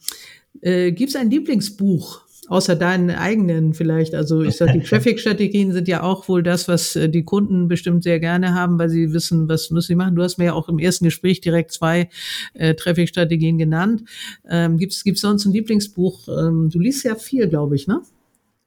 [0.59, 2.21] äh, Gibt es ein Lieblingsbuch?
[2.51, 4.13] Außer deinen eigenen vielleicht.
[4.13, 8.03] Also ich sage, die Traffic-Strategien sind ja auch wohl das, was äh, die Kunden bestimmt
[8.03, 10.15] sehr gerne haben, weil sie wissen, was müssen sie machen.
[10.15, 12.09] Du hast mir ja auch im ersten Gespräch direkt zwei
[12.53, 14.03] äh, Traffic-Strategien genannt.
[14.49, 16.27] Ähm, Gibt es sonst ein Lieblingsbuch?
[16.27, 18.01] Ähm, du liest ja viel, glaube ich, ne?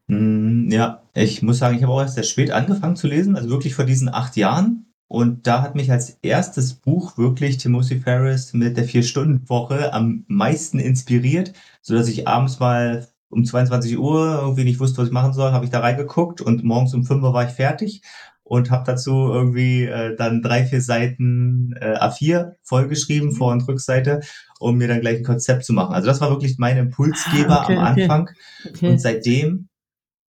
[0.06, 3.50] Mm, ja, ich muss sagen, ich habe auch erst sehr spät angefangen zu lesen, also
[3.50, 4.86] wirklich vor diesen acht Jahren.
[5.08, 10.78] Und da hat mich als erstes Buch wirklich Timothy Ferris mit der Vier-Stunden-Woche am meisten
[10.78, 15.32] inspiriert, so dass ich abends mal um 22 Uhr irgendwie nicht wusste, was ich machen
[15.32, 18.02] soll, habe ich da reingeguckt und morgens um 5 Uhr war ich fertig
[18.44, 23.32] und habe dazu irgendwie äh, dann drei, vier Seiten äh, A4 vollgeschrieben, mhm.
[23.32, 24.20] Vor- und Rückseite,
[24.60, 25.94] um mir dann gleich ein Konzept zu machen.
[25.94, 28.30] Also das war wirklich mein Impulsgeber ah, okay, am Anfang.
[28.68, 28.90] Okay.
[28.90, 29.68] Und seitdem,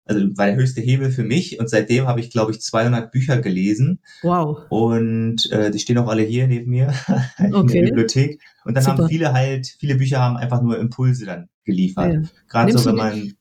[0.06, 3.40] also war der höchste Hebel für mich und seitdem habe ich, glaube ich, 200 Bücher
[3.40, 4.00] gelesen.
[4.22, 4.60] Wow.
[4.70, 6.94] Und äh, die stehen auch alle hier neben mir
[7.40, 7.80] in okay.
[7.80, 8.42] der Bibliothek.
[8.64, 9.00] Und dann Super.
[9.00, 12.14] haben viele halt, viele Bücher haben einfach nur Impulse dann geliefert.
[12.14, 12.22] Ja.
[12.48, 13.34] Gerade so, wenn man?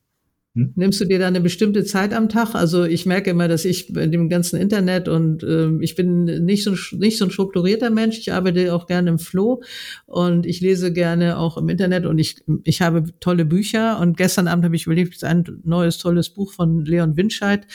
[0.57, 2.55] Nimmst du dir da eine bestimmte Zeit am Tag?
[2.55, 6.63] Also ich merke immer, dass ich in dem ganzen Internet und äh, ich bin nicht
[6.63, 8.19] so, nicht so ein strukturierter Mensch.
[8.19, 9.65] Ich arbeite auch gerne im Flow
[10.07, 14.47] und ich lese gerne auch im Internet und ich, ich habe tolle Bücher und gestern
[14.47, 17.67] Abend habe ich überlegt, ein neues tolles Buch von Leon Winscheid.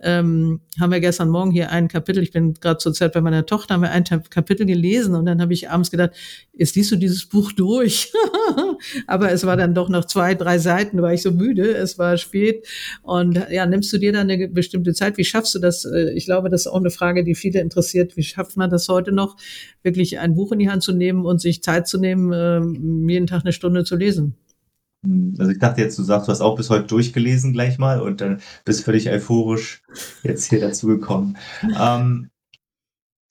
[0.00, 3.46] Ähm, haben wir gestern Morgen hier ein Kapitel, ich bin gerade zur Zeit bei meiner
[3.46, 6.12] Tochter, haben wir ein Kapitel gelesen und dann habe ich abends gedacht,
[6.52, 8.12] jetzt liest du dieses Buch durch.
[9.08, 11.74] Aber es war dann doch noch zwei, drei Seiten, war ich so müde.
[11.74, 12.66] Es war spät.
[13.02, 15.16] Und ja, nimmst du dir dann eine bestimmte Zeit?
[15.16, 15.84] Wie schaffst du das?
[15.84, 18.16] Äh, ich glaube, das ist auch eine Frage, die viele interessiert.
[18.16, 19.36] Wie schafft man das heute noch,
[19.82, 23.26] wirklich ein Buch in die Hand zu nehmen und sich Zeit zu nehmen, ähm, jeden
[23.26, 24.34] Tag eine Stunde zu lesen?
[25.38, 28.20] Also ich dachte jetzt, du sagst, du hast auch bis heute durchgelesen gleich mal und
[28.20, 29.82] dann bist völlig euphorisch
[30.22, 31.36] jetzt hier dazu gekommen.
[31.62, 32.30] ähm,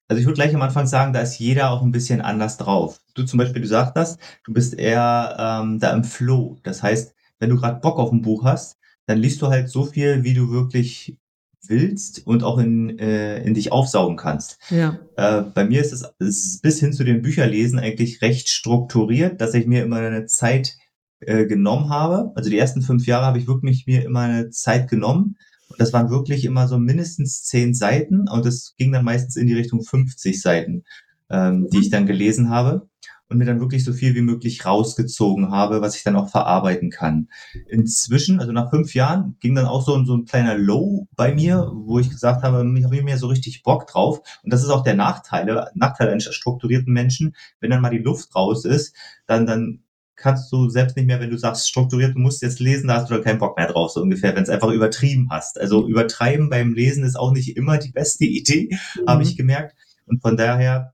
[0.09, 3.01] also ich würde gleich am Anfang sagen, da ist jeder auch ein bisschen anders drauf.
[3.13, 6.57] Du zum Beispiel, du sagst das, du bist eher ähm, da im Flow.
[6.63, 8.77] Das heißt, wenn du gerade Bock auf ein Buch hast,
[9.07, 11.17] dann liest du halt so viel, wie du wirklich
[11.65, 14.59] willst und auch in, äh, in dich aufsaugen kannst.
[14.69, 14.99] Ja.
[15.15, 19.53] Äh, bei mir ist es, ist bis hin zu den Bücherlesen eigentlich recht strukturiert, dass
[19.53, 20.77] ich mir immer eine Zeit
[21.19, 22.31] äh, genommen habe.
[22.35, 25.37] Also die ersten fünf Jahre habe ich wirklich mir immer eine Zeit genommen.
[25.69, 29.47] Und das waren wirklich immer so mindestens zehn Seiten und es ging dann meistens in
[29.47, 30.83] die Richtung 50 Seiten,
[31.29, 32.87] ähm, die ich dann gelesen habe
[33.29, 36.89] und mir dann wirklich so viel wie möglich rausgezogen habe, was ich dann auch verarbeiten
[36.89, 37.29] kann.
[37.67, 41.33] Inzwischen, also nach fünf Jahren, ging dann auch so, ein so ein kleiner Low bei
[41.33, 44.21] mir, wo ich gesagt habe, ich habe mir so richtig Bock drauf.
[44.43, 48.33] Und das ist auch der Nachteil, Nachteil eines strukturierten Menschen, wenn dann mal die Luft
[48.35, 49.83] raus ist, dann, dann
[50.15, 53.09] kannst du selbst nicht mehr, wenn du sagst, strukturiert, du musst jetzt lesen, da hast
[53.09, 55.59] du da keinen Bock mehr drauf, so ungefähr, wenn es einfach übertrieben hast.
[55.59, 59.07] Also übertreiben beim Lesen ist auch nicht immer die beste Idee, mhm.
[59.07, 59.75] habe ich gemerkt.
[60.05, 60.93] Und von daher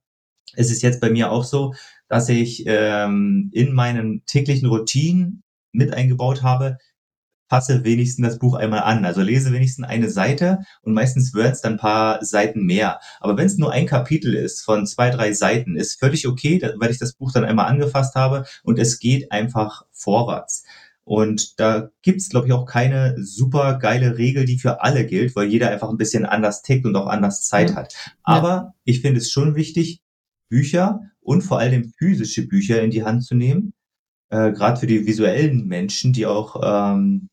[0.56, 1.74] ist es jetzt bei mir auch so,
[2.08, 6.78] dass ich ähm, in meinen täglichen Routinen mit eingebaut habe,
[7.50, 9.06] passe wenigstens das Buch einmal an.
[9.06, 13.00] Also lese wenigstens eine Seite und meistens wird es dann ein paar Seiten mehr.
[13.20, 16.92] Aber wenn es nur ein Kapitel ist von zwei, drei Seiten, ist völlig okay, weil
[16.92, 20.64] ich das Buch dann einmal angefasst habe und es geht einfach vorwärts.
[21.06, 25.48] Und da gibt's, glaube ich, auch keine super geile Regel, die für alle gilt, weil
[25.48, 27.76] jeder einfach ein bisschen anders tickt und auch anders Zeit Ja.
[27.76, 27.94] hat.
[28.24, 30.02] Aber ich finde es schon wichtig,
[30.54, 33.74] Bücher und vor allem physische Bücher in die Hand zu nehmen.
[34.30, 37.30] Äh, Gerade für die visuellen Menschen, die auch ähm,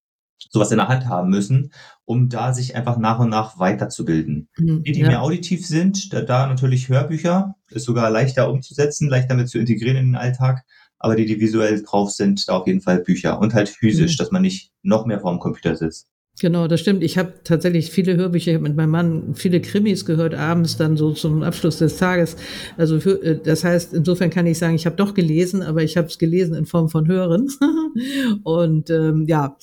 [0.50, 1.70] sowas in der Hand haben müssen,
[2.06, 4.48] um da sich einfach nach und nach weiterzubilden.
[4.58, 4.82] Mhm.
[4.84, 5.08] Die, die Ja.
[5.08, 9.96] mehr auditiv sind, da, da natürlich Hörbücher, ist sogar leichter umzusetzen, leichter mit zu integrieren
[9.98, 10.64] in den Alltag.
[10.98, 14.18] Aber die, die visuell drauf sind, da auf jeden Fall Bücher und halt physisch, Mhm.
[14.18, 16.08] dass man nicht noch mehr vorm Computer sitzt.
[16.40, 17.02] Genau, das stimmt.
[17.02, 20.96] Ich habe tatsächlich viele Hörbücher, ich habe mit meinem Mann viele Krimis gehört, abends dann
[20.96, 22.36] so zum Abschluss des Tages.
[22.78, 25.98] Also für, äh, das heißt, insofern kann ich sagen, ich habe doch gelesen, aber ich
[25.98, 27.48] habe es gelesen in Form von Hören.
[28.42, 29.56] Und ähm, ja,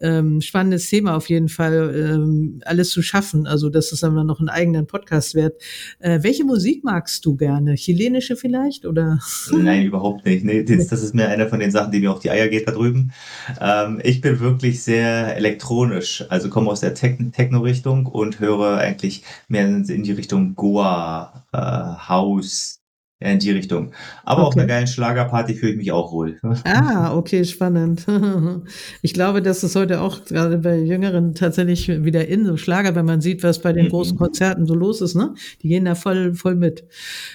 [0.00, 3.46] ähm, spannendes Thema auf jeden Fall, ähm, alles zu schaffen.
[3.46, 5.62] Also das ist dann noch einen eigenen Podcast wert.
[6.00, 7.76] Äh, welche Musik magst du gerne?
[7.76, 9.18] Chilenische vielleicht oder?
[9.52, 10.44] Nein, überhaupt nicht.
[10.44, 12.66] Nee, das, das ist mir eine von den Sachen, die mir auf die Eier geht
[12.66, 13.12] da drüben.
[13.60, 19.22] Ähm, ich bin wirklich sehr elektronisch, also komme aus der Techn- Techno-Richtung und höre eigentlich
[19.48, 22.80] mehr in die Richtung Goa, äh, House,
[23.18, 23.92] in die Richtung.
[24.24, 24.60] Aber auf Okay.
[24.60, 26.38] einer geilen Schlagerparty fühle ich mich auch wohl.
[26.64, 28.04] Ah, okay, spannend.
[29.02, 33.06] Ich glaube, das ist heute auch gerade bei Jüngeren tatsächlich wieder in, so Schlager, wenn
[33.06, 33.90] man sieht, was bei den Mhm.
[33.90, 35.34] großen Konzerten so los ist, ne?
[35.62, 36.84] Die gehen da voll, voll mit.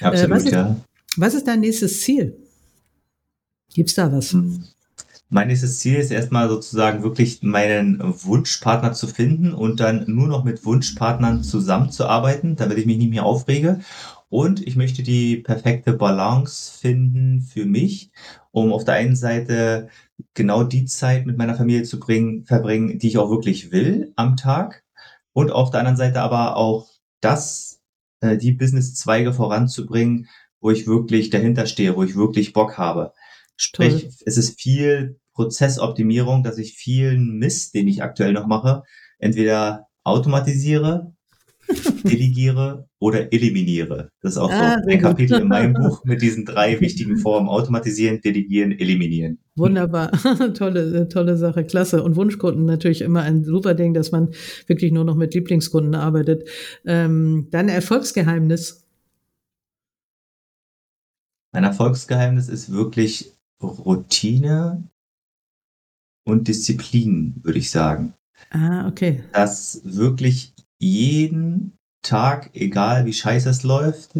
[0.02, 0.76] Absolut, was ist- ja.
[1.18, 2.38] Was ist dein nächstes Ziel?
[3.74, 4.36] Gibt's da was?
[5.34, 10.44] Mein nächstes Ziel ist erstmal sozusagen wirklich meinen Wunschpartner zu finden und dann nur noch
[10.44, 13.80] mit Wunschpartnern zusammenzuarbeiten, damit ich mich nicht mehr aufrege.
[14.28, 18.12] Und ich möchte die perfekte Balance finden für mich,
[18.52, 19.88] um auf der einen Seite
[20.34, 24.36] genau die Zeit mit meiner Familie zu bringen, verbringen, die ich auch wirklich will am
[24.36, 24.84] Tag.
[25.32, 26.90] Und auf der anderen Seite aber auch
[27.22, 27.80] das,
[28.20, 30.28] äh, die Businesszweige voranzubringen,
[30.60, 33.14] wo ich wirklich dahinter stehe, wo ich wirklich Bock habe.
[33.64, 38.82] Sprich, es ist viel Prozessoptimierung, dass ich vielen Mist, den ich aktuell noch mache,
[39.20, 41.14] entweder automatisiere,
[42.04, 44.10] delegiere oder eliminiere.
[44.22, 45.00] Das ist auch Ah, so ein.
[45.00, 47.50] Kapitel in meinem Buch mit diesen drei wichtigen Formen.
[47.50, 49.38] Automatisieren, delegieren, eliminieren.
[49.56, 50.12] Wunderbar.
[50.56, 51.64] tolle, tolle Sache.
[51.64, 52.02] Klasse.
[52.02, 54.30] Und Wunschkunden natürlich immer ein super Ding, dass man
[54.66, 56.50] wirklich nur noch mit Lieblingskunden arbeitet.
[56.84, 58.88] Ähm, dein Erfolgsgeheimnis?
[61.54, 64.90] Mein Erfolgsgeheimnis ist wirklich Routine
[66.26, 68.14] und Disziplin, würde ich sagen.
[68.50, 69.24] Ah, okay.
[69.34, 74.14] dass wirklich jeden Tag, egal wie scheiße es läuft,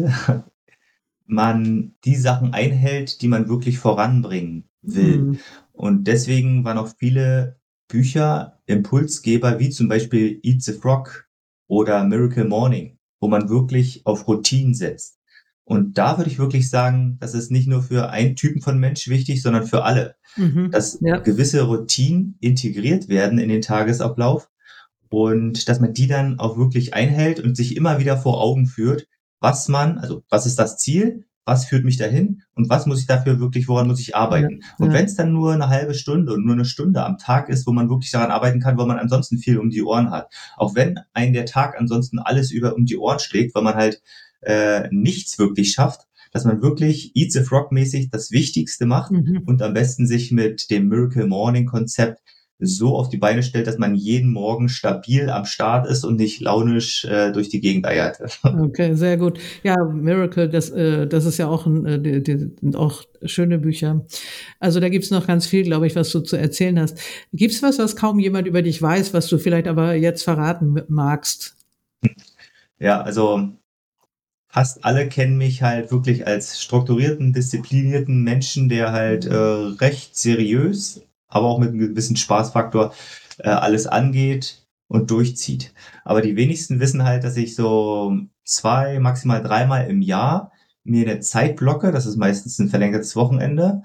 [1.26, 5.14] man die Sachen einhält, die man wirklich voranbringen will.
[5.14, 5.38] Hm.
[5.72, 11.28] Und deswegen waren auch viele Bücher Impulsgeber, wie zum Beispiel Eat the Frog
[11.66, 15.18] oder Miracle Morning, wo man wirklich auf Routinen setzt.
[15.64, 19.08] Und da würde ich wirklich sagen, das ist nicht nur für einen Typen von Mensch
[19.08, 20.70] wichtig, sondern für alle Mhm.
[20.70, 21.18] dass Ja.
[21.18, 24.48] gewisse Routinen integriert werden in den Tagesablauf
[25.10, 29.06] und dass man die dann auch wirklich einhält und sich immer wieder vor Augen führt,
[29.40, 33.06] was man, also was ist das Ziel, was führt mich dahin und was muss ich
[33.06, 34.60] dafür wirklich, woran muss ich arbeiten.
[34.78, 34.92] Und ja.
[34.92, 37.72] wenn es dann nur eine halbe Stunde und nur eine Stunde am Tag ist, wo
[37.72, 40.32] man wirklich daran arbeiten kann, weil man ansonsten viel um die Ohren hat.
[40.56, 44.00] Auch wenn ein der Tag ansonsten alles über um die Ohren schlägt, weil man halt
[44.42, 46.02] äh, nichts wirklich schafft,
[46.32, 49.42] dass man wirklich Eat the Frog mäßig das Wichtigste macht Mhm.
[49.46, 52.20] und am besten sich mit dem Miracle Morning Konzept
[52.64, 56.40] so auf die Beine stellt, dass man jeden Morgen stabil am Start ist und nicht
[56.40, 58.18] launisch äh, durch die Gegend eiert.
[58.44, 59.40] Okay, sehr gut.
[59.64, 64.06] Ja, Miracle, das, äh, das ist ja auch, ein, äh, die, die auch schöne Bücher.
[64.60, 66.98] Also da gibt's noch ganz viel, glaube ich, was du zu erzählen hast.
[67.32, 71.56] Gibt's was, was kaum jemand über dich weiß, was du vielleicht aber jetzt verraten magst?
[72.78, 73.48] Ja, also
[74.52, 81.02] fast alle kennen mich halt wirklich als strukturierten, disziplinierten Menschen, der halt äh, recht seriös,
[81.28, 82.92] aber auch mit einem gewissen Spaßfaktor
[83.38, 85.72] äh, alles angeht und durchzieht.
[86.04, 90.52] Aber die wenigsten wissen halt, dass ich so zwei, maximal dreimal im Jahr
[90.84, 93.82] mir eine Zeit blocke, das ist meistens ein verlängertes Wochenende,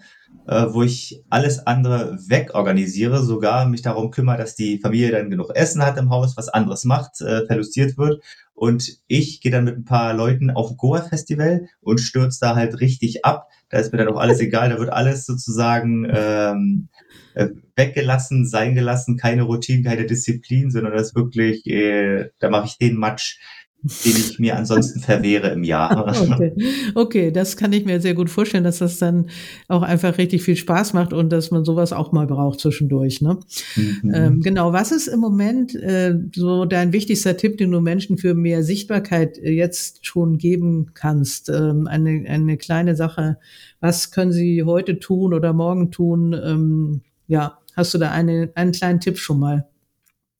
[0.47, 5.51] äh, wo ich alles andere wegorganisiere, sogar mich darum kümmere, dass die Familie dann genug
[5.55, 8.23] Essen hat im Haus, was anderes macht, äh, verlustiert wird.
[8.53, 13.23] Und ich gehe dann mit ein paar Leuten auf Goa-Festival und stürze da halt richtig
[13.23, 13.49] ab.
[13.69, 16.87] Da ist mir dann auch alles egal, da wird alles sozusagen ähm,
[17.35, 22.77] äh, weggelassen, sein gelassen, keine Routine, keine Disziplin, sondern das wirklich, äh, da mache ich
[22.77, 23.37] den Matsch,
[23.83, 26.13] den ich mir ansonsten verwehre im Jahr.
[26.27, 26.53] Okay.
[26.95, 29.29] okay, das kann ich mir sehr gut vorstellen, dass das dann
[29.67, 33.21] auch einfach richtig viel Spaß macht und dass man sowas auch mal braucht zwischendurch.
[33.21, 33.39] Ne?
[33.75, 34.11] Mhm.
[34.13, 38.33] Ähm, genau, was ist im Moment äh, so dein wichtigster Tipp, den du Menschen für
[38.33, 41.49] mehr Sichtbarkeit äh, jetzt schon geben kannst?
[41.49, 43.37] Ähm, eine, eine kleine Sache,
[43.79, 46.33] was können sie heute tun oder morgen tun?
[46.33, 49.67] Ähm, ja, Hast du da eine, einen kleinen Tipp schon mal?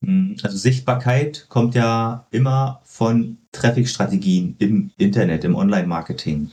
[0.04, 6.52] Hm, also Sichtbarkeit kommt ja immer von Traffic-Strategien im Internet, im Online-Marketing.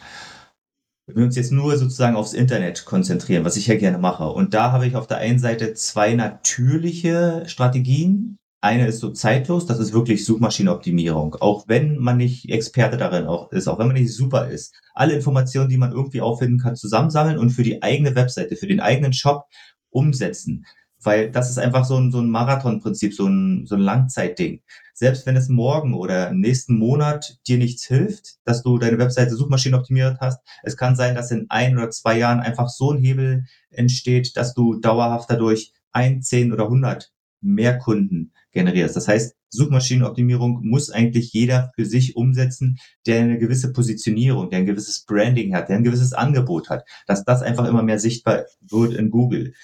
[1.06, 4.54] Wenn wir uns jetzt nur sozusagen aufs Internet konzentrieren, was ich ja gerne mache, und
[4.54, 8.38] da habe ich auf der einen Seite zwei natürliche Strategien.
[8.62, 11.34] Eine ist so zeitlos, das ist wirklich Suchmaschinenoptimierung.
[11.34, 14.74] Auch wenn man nicht Experte darin auch ist, auch wenn man nicht super ist.
[14.94, 18.80] Alle Informationen, die man irgendwie auffinden kann, zusammensammeln und für die eigene Webseite, für den
[18.80, 19.44] eigenen Shop
[19.90, 20.64] umsetzen.
[21.04, 24.62] Weil das ist einfach so ein, so ein Marathonprinzip, so ein, so ein Langzeitding.
[24.92, 29.78] Selbst wenn es morgen oder nächsten Monat dir nichts hilft, dass du deine Webseite Suchmaschinen
[29.78, 33.44] optimiert hast, es kann sein, dass in ein oder zwei Jahren einfach so ein Hebel
[33.70, 38.96] entsteht, dass du dauerhaft dadurch ein, zehn oder hundert mehr Kunden generierst.
[38.96, 44.66] Das heißt, Suchmaschinenoptimierung muss eigentlich jeder für sich umsetzen, der eine gewisse Positionierung, der ein
[44.66, 48.94] gewisses Branding hat, der ein gewisses Angebot hat, dass das einfach immer mehr sichtbar wird
[48.94, 49.54] in Google.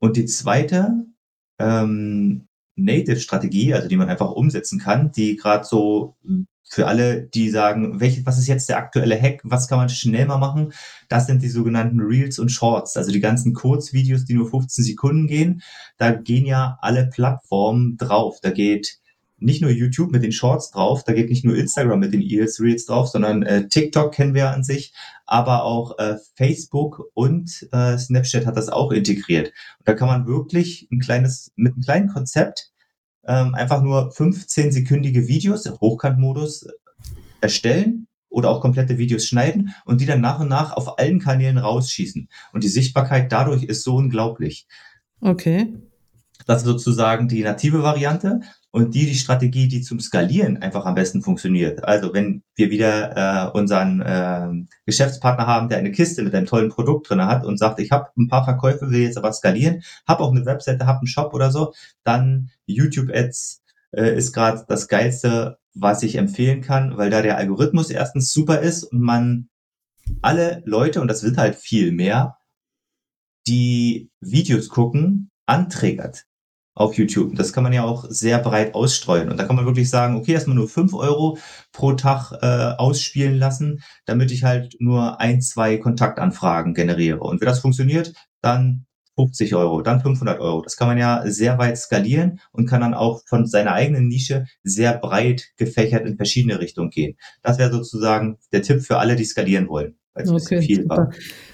[0.00, 1.06] Und die zweite
[1.58, 6.16] ähm, Native-Strategie, also die man einfach umsetzen kann, die gerade so
[6.70, 10.26] für alle, die sagen, welche, was ist jetzt der aktuelle Hack, was kann man schnell
[10.26, 10.72] mal machen,
[11.08, 15.26] das sind die sogenannten Reels und Shorts, also die ganzen Kurzvideos, die nur 15 Sekunden
[15.26, 15.62] gehen.
[15.98, 18.38] Da gehen ja alle Plattformen drauf.
[18.40, 18.99] Da geht
[19.40, 22.60] nicht nur YouTube mit den Shorts drauf, da geht nicht nur Instagram mit den Reels,
[22.60, 24.92] Reels drauf, sondern äh, TikTok kennen wir an sich,
[25.26, 29.52] aber auch äh, Facebook und äh, Snapchat hat das auch integriert.
[29.78, 32.70] Und da kann man wirklich ein kleines, mit einem kleinen Konzept
[33.26, 36.66] ähm, einfach nur 15-sekündige Videos im Hochkantmodus
[37.40, 41.58] erstellen oder auch komplette Videos schneiden und die dann nach und nach auf allen Kanälen
[41.58, 42.28] rausschießen.
[42.52, 44.66] Und die Sichtbarkeit dadurch ist so unglaublich.
[45.20, 45.74] Okay.
[46.50, 48.40] Das ist sozusagen die native Variante
[48.72, 51.84] und die die Strategie, die zum Skalieren einfach am besten funktioniert.
[51.84, 54.48] Also wenn wir wieder äh, unseren äh,
[54.84, 58.08] Geschäftspartner haben, der eine Kiste mit einem tollen Produkt drin hat und sagt, ich habe
[58.18, 61.52] ein paar Verkäufe, will jetzt aber skalieren, habe auch eine Webseite, habe einen Shop oder
[61.52, 61.72] so,
[62.02, 67.36] dann YouTube Ads äh, ist gerade das geilste, was ich empfehlen kann, weil da der
[67.36, 69.48] Algorithmus erstens super ist und man
[70.20, 72.38] alle Leute, und das wird halt viel mehr,
[73.46, 76.24] die Videos gucken, anträgert
[76.74, 77.34] auf YouTube.
[77.36, 79.30] Das kann man ja auch sehr breit ausstreuen.
[79.30, 81.38] Und da kann man wirklich sagen, okay, erstmal nur fünf Euro
[81.72, 87.20] pro Tag äh, ausspielen lassen, damit ich halt nur ein, zwei Kontaktanfragen generiere.
[87.20, 90.62] Und wenn das funktioniert, dann 50 Euro, dann 500 Euro.
[90.62, 94.46] Das kann man ja sehr weit skalieren und kann dann auch von seiner eigenen Nische
[94.62, 97.16] sehr breit gefächert in verschiedene Richtungen gehen.
[97.42, 99.96] Das wäre sozusagen der Tipp für alle, die skalieren wollen.
[100.14, 100.96] Okay, viel super.
[100.96, 101.10] war.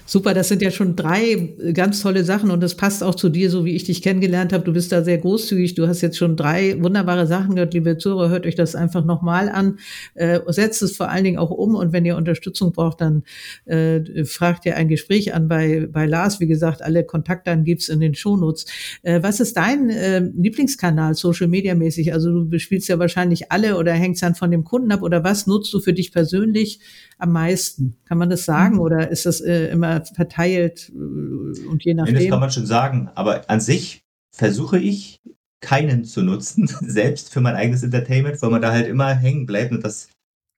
[0.09, 3.49] Super, das sind ja schon drei ganz tolle Sachen und das passt auch zu dir,
[3.49, 4.63] so wie ich dich kennengelernt habe.
[4.63, 5.75] Du bist da sehr großzügig.
[5.75, 7.73] Du hast jetzt schon drei wunderbare Sachen gehört.
[7.73, 9.79] Liebe Zuhörer, hört euch das einfach nochmal an.
[10.13, 13.23] Äh, setzt es vor allen Dingen auch um und wenn ihr Unterstützung braucht, dann
[13.65, 16.39] äh, fragt ihr ein Gespräch an bei, bei Lars.
[16.39, 18.65] Wie gesagt, alle Kontaktdaten gibt's in den Shownotes.
[19.03, 22.13] Äh, was ist dein äh, Lieblingskanal, Social Media mäßig?
[22.13, 25.47] Also du bespielst ja wahrscheinlich alle oder hängst dann von dem Kunden ab oder was
[25.47, 26.79] nutzt du für dich persönlich
[27.17, 27.97] am meisten?
[28.05, 28.79] Kann man das sagen mhm.
[28.79, 32.15] oder ist das äh, immer verteilt äh, und je nachdem?
[32.15, 34.01] das kann man schon sagen, aber an sich
[34.35, 35.19] versuche ich
[35.61, 39.71] keinen zu nutzen, selbst für mein eigenes Entertainment, weil man da halt immer hängen bleibt
[39.71, 40.09] und das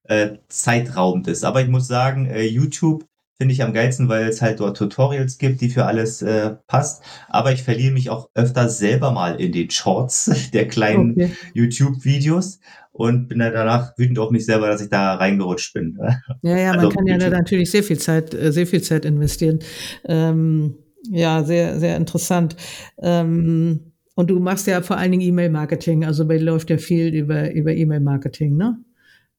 [0.08, 1.44] äh, zeitraubend ist.
[1.44, 3.04] Aber ich muss sagen, äh, YouTube
[3.40, 7.02] finde ich am geilsten, weil es halt dort Tutorials gibt, die für alles äh, passt.
[7.26, 11.30] Aber ich verliere mich auch öfter selber mal in den Shorts der kleinen okay.
[11.54, 12.60] YouTube-Videos
[12.92, 15.96] und bin dann danach wütend auf mich selber, dass ich da reingerutscht bin.
[16.42, 19.06] Ja, ja, also, man kann ja da natürlich sehr viel Zeit, äh, sehr viel Zeit
[19.06, 19.60] investieren.
[20.04, 20.74] Ähm,
[21.08, 22.56] ja, sehr, sehr interessant.
[23.00, 27.14] Ähm, und du machst ja vor allen Dingen E-Mail-Marketing, also bei dir läuft ja viel
[27.14, 28.84] über, über E-Mail-Marketing, ne?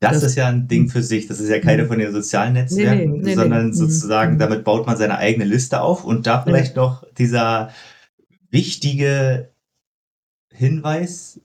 [0.02, 1.28] Das, das, ist ja ein Ding für sich.
[1.28, 4.40] Das ist ja keine von den sozialen Netzwerken, nee, nee, sondern nee, sozusagen, mhm.
[4.40, 6.04] damit baut man seine eigene Liste auf.
[6.04, 7.70] Und da vielleicht noch dieser
[8.50, 9.54] wichtige
[10.52, 11.40] Hinweis,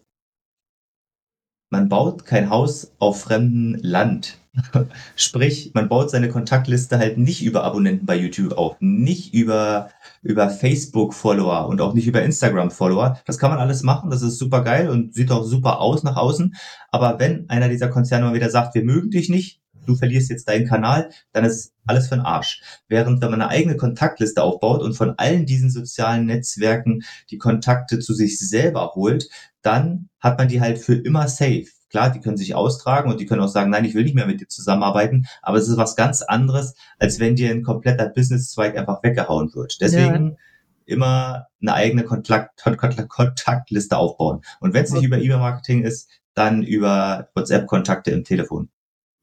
[1.71, 4.39] man baut kein Haus auf fremdem Land.
[5.17, 9.91] Sprich, man baut seine Kontaktliste halt nicht über Abonnenten bei YouTube auf, nicht über,
[10.23, 13.19] über Facebook-Follower und auch nicht über Instagram-Follower.
[13.27, 16.17] Das kann man alles machen, das ist super geil und sieht auch super aus nach
[16.17, 16.55] außen.
[16.91, 20.49] Aber wenn einer dieser Konzerne mal wieder sagt, wir mögen dich nicht, du verlierst jetzt
[20.49, 22.63] deinen Kanal, dann ist alles für den Arsch.
[22.89, 27.99] Während wenn man eine eigene Kontaktliste aufbaut und von allen diesen sozialen Netzwerken die Kontakte
[27.99, 29.29] zu sich selber holt,
[29.63, 31.67] dann hat man die halt für immer safe.
[31.89, 34.27] Klar, die können sich austragen und die können auch sagen, nein, ich will nicht mehr
[34.27, 38.77] mit dir zusammenarbeiten, aber es ist was ganz anderes, als wenn dir ein kompletter Businesszweig
[38.77, 39.81] einfach weggehauen wird.
[39.81, 40.37] Deswegen ja.
[40.85, 44.43] immer eine eigene Kontakt, Kontakt, Kontaktliste aufbauen.
[44.61, 48.69] Und wenn es nicht über E-Mail-Marketing ist, dann über WhatsApp-Kontakte im Telefon.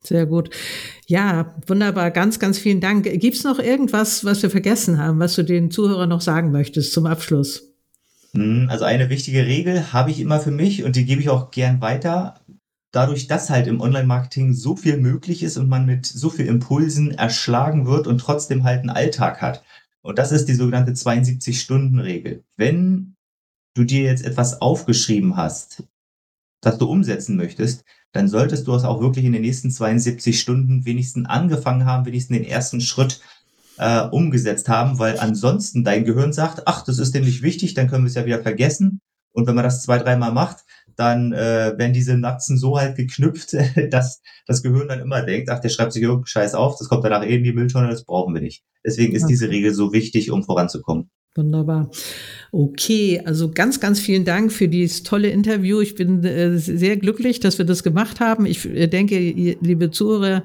[0.06, 0.50] Sehr gut.
[1.08, 2.12] Ja, wunderbar.
[2.12, 3.04] Ganz, ganz vielen Dank.
[3.04, 6.94] Gibt es noch irgendwas, was wir vergessen haben, was du den Zuhörern noch sagen möchtest
[6.94, 7.74] zum Abschluss?
[8.34, 11.52] Hm, also eine wichtige Regel habe ich immer für mich und die gebe ich auch
[11.52, 12.42] gern weiter.
[12.92, 17.12] Dadurch, dass halt im Online-Marketing so viel möglich ist und man mit so viel Impulsen
[17.12, 19.64] erschlagen wird und trotzdem halt einen Alltag hat.
[20.02, 22.44] Und das ist die sogenannte 72-Stunden-Regel.
[22.58, 23.16] Wenn
[23.74, 25.84] du dir jetzt etwas aufgeschrieben hast,
[26.62, 27.84] das du umsetzen möchtest,
[28.14, 32.38] dann solltest du es auch wirklich in den nächsten 72 Stunden wenigstens angefangen haben, wenigstens
[32.38, 33.20] den ersten Schritt
[33.78, 37.90] äh, umgesetzt haben, weil ansonsten dein Gehirn sagt, ach, das ist dem nicht wichtig, dann
[37.90, 39.02] können wir es ja wieder vergessen.
[39.34, 40.64] Und wenn man das zwei, dreimal macht,
[40.96, 43.56] dann äh, werden diese Synapsen so halt geknüpft,
[43.90, 47.04] dass das Gehirn dann immer denkt, ach, der schreibt sich irgendeinen Scheiß auf, das kommt
[47.04, 48.64] danach eh in die Mülltonne, das brauchen wir nicht.
[48.86, 51.10] Deswegen ist diese Regel so wichtig, um voranzukommen.
[51.36, 51.90] Wunderbar.
[52.56, 55.82] Okay, also ganz, ganz vielen Dank für dieses tolle Interview.
[55.82, 58.46] Ich bin äh, sehr glücklich, dass wir das gemacht haben.
[58.46, 60.44] Ich äh, denke, ihr, liebe Zuhörer,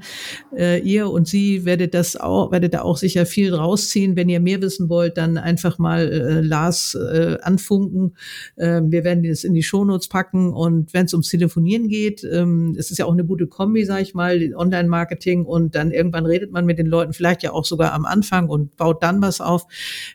[0.56, 4.16] äh, ihr und Sie werdet das auch, werdet da auch sicher viel rausziehen.
[4.16, 8.16] Wenn ihr mehr wissen wollt, dann einfach mal äh, Lars äh, anfunken.
[8.56, 10.54] Äh, wir werden das in die Shownotes packen.
[10.54, 14.00] Und wenn es ums Telefonieren geht, ähm, es ist ja auch eine gute Kombi, sage
[14.00, 17.92] ich mal, Online-Marketing und dann irgendwann redet man mit den Leuten, vielleicht ja auch sogar
[17.92, 19.66] am Anfang und baut dann was auf.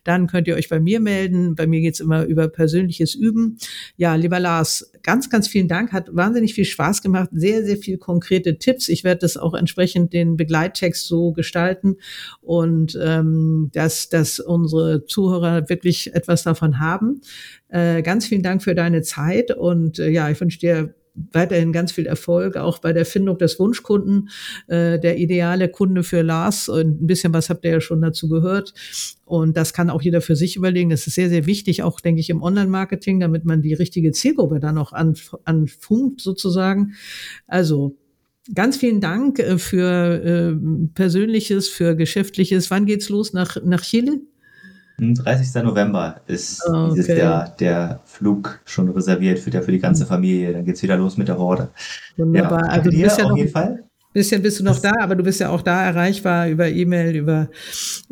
[0.03, 1.53] Dann könnt ihr euch bei mir melden.
[1.53, 3.57] Bei mir geht's immer über persönliches Üben.
[3.95, 5.91] Ja, lieber Lars, ganz, ganz vielen Dank.
[5.91, 7.29] Hat wahnsinnig viel Spaß gemacht.
[7.33, 8.89] Sehr, sehr viel konkrete Tipps.
[8.89, 11.97] Ich werde das auch entsprechend den Begleittext so gestalten
[12.41, 17.21] und ähm, dass, dass unsere Zuhörer wirklich etwas davon haben.
[17.69, 21.91] Äh, ganz vielen Dank für deine Zeit und äh, ja, ich wünsche dir weiterhin ganz
[21.91, 24.29] viel Erfolg, auch bei der Findung des Wunschkunden,
[24.67, 26.69] äh, der ideale Kunde für Lars.
[26.69, 28.73] Und ein bisschen was habt ihr ja schon dazu gehört.
[29.25, 30.89] Und das kann auch jeder für sich überlegen.
[30.89, 34.59] Das ist sehr, sehr wichtig, auch, denke ich, im Online-Marketing, damit man die richtige Zielgruppe
[34.59, 36.93] dann auch anfunkt, sozusagen.
[37.47, 37.95] Also,
[38.53, 42.69] Ganz vielen Dank äh, für äh, Persönliches, für Geschäftliches.
[42.71, 44.19] Wann geht's los nach, nach Chile?
[44.99, 45.63] 30.
[45.63, 46.89] November ist okay.
[46.95, 50.53] dieses Jahr der Flug schon reserviert für, der, für die ganze Familie.
[50.53, 51.69] Dann geht's wieder los mit der Horde.
[52.17, 52.65] Wunderbar.
[52.65, 53.83] Ja, also du bist ja auf noch, jeden Fall.
[54.13, 57.49] Bisschen bist du noch da, aber du bist ja auch da erreichbar über E-Mail, über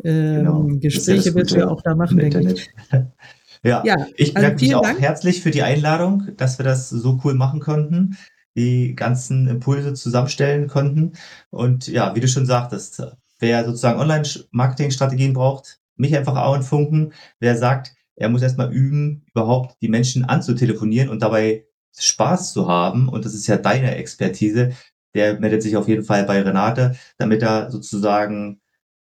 [0.02, 0.68] ähm, genau.
[0.80, 2.68] Gespräche ja wirst du ja auch da machen, denke ich.
[3.62, 5.00] ja, ja, ich bedanke also mich auch Dank.
[5.00, 8.16] herzlich für die Einladung, dass wir das so cool machen konnten,
[8.56, 11.12] die ganzen Impulse zusammenstellen konnten.
[11.50, 13.00] Und ja, wie du schon sagtest,
[13.38, 19.88] wer sozusagen Online-Marketing-Strategien braucht, mich einfach anfunken, wer sagt, er muss erstmal üben, überhaupt die
[19.88, 21.66] Menschen anzutelefonieren und dabei
[21.98, 23.08] Spaß zu haben.
[23.08, 24.72] Und das ist ja deine Expertise.
[25.14, 28.60] Der meldet sich auf jeden Fall bei Renate, damit er sozusagen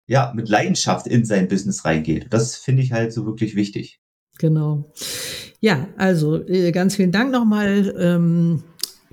[0.07, 2.27] ja mit Leidenschaft in sein Business reingeht.
[2.31, 4.01] Das finde ich halt so wirklich wichtig.
[4.39, 4.93] Genau.
[5.61, 7.95] Ja, also äh, ganz vielen Dank nochmal.
[7.99, 8.63] Ähm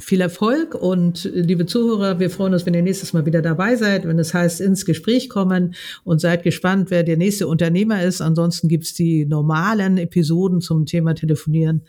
[0.03, 4.07] viel Erfolg und liebe Zuhörer, wir freuen uns, wenn ihr nächstes Mal wieder dabei seid,
[4.07, 8.21] wenn es heißt, ins Gespräch kommen und seid gespannt, wer der nächste Unternehmer ist.
[8.21, 11.83] Ansonsten gibt's die normalen Episoden zum Thema Telefonieren.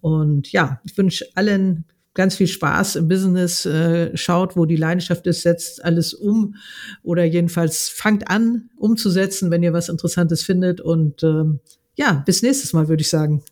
[0.00, 3.64] Und ja, ich wünsche allen ganz viel Spaß im Business.
[3.66, 6.56] Äh, schaut, wo die Leidenschaft ist, setzt alles um
[7.02, 10.80] oder jedenfalls fangt an umzusetzen, wenn ihr was Interessantes findet.
[10.80, 11.60] Und ähm,
[11.96, 13.42] ja, bis nächstes Mal, würde ich sagen.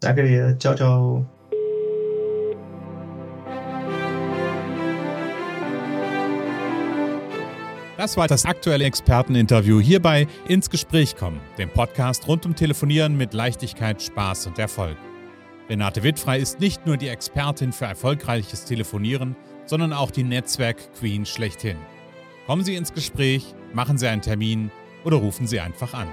[0.00, 0.56] Danke dir.
[0.58, 1.37] Ciao, ciao.
[7.98, 13.34] Das war das aktuelle Experteninterview hierbei ins Gespräch kommen, dem Podcast rund um Telefonieren mit
[13.34, 14.96] Leichtigkeit, Spaß und Erfolg.
[15.68, 19.34] Renate Wittfrei ist nicht nur die Expertin für erfolgreiches Telefonieren,
[19.66, 21.76] sondern auch die Netzwerk-Queen schlechthin.
[22.46, 24.70] Kommen Sie ins Gespräch, machen Sie einen Termin
[25.04, 26.06] oder rufen Sie einfach an.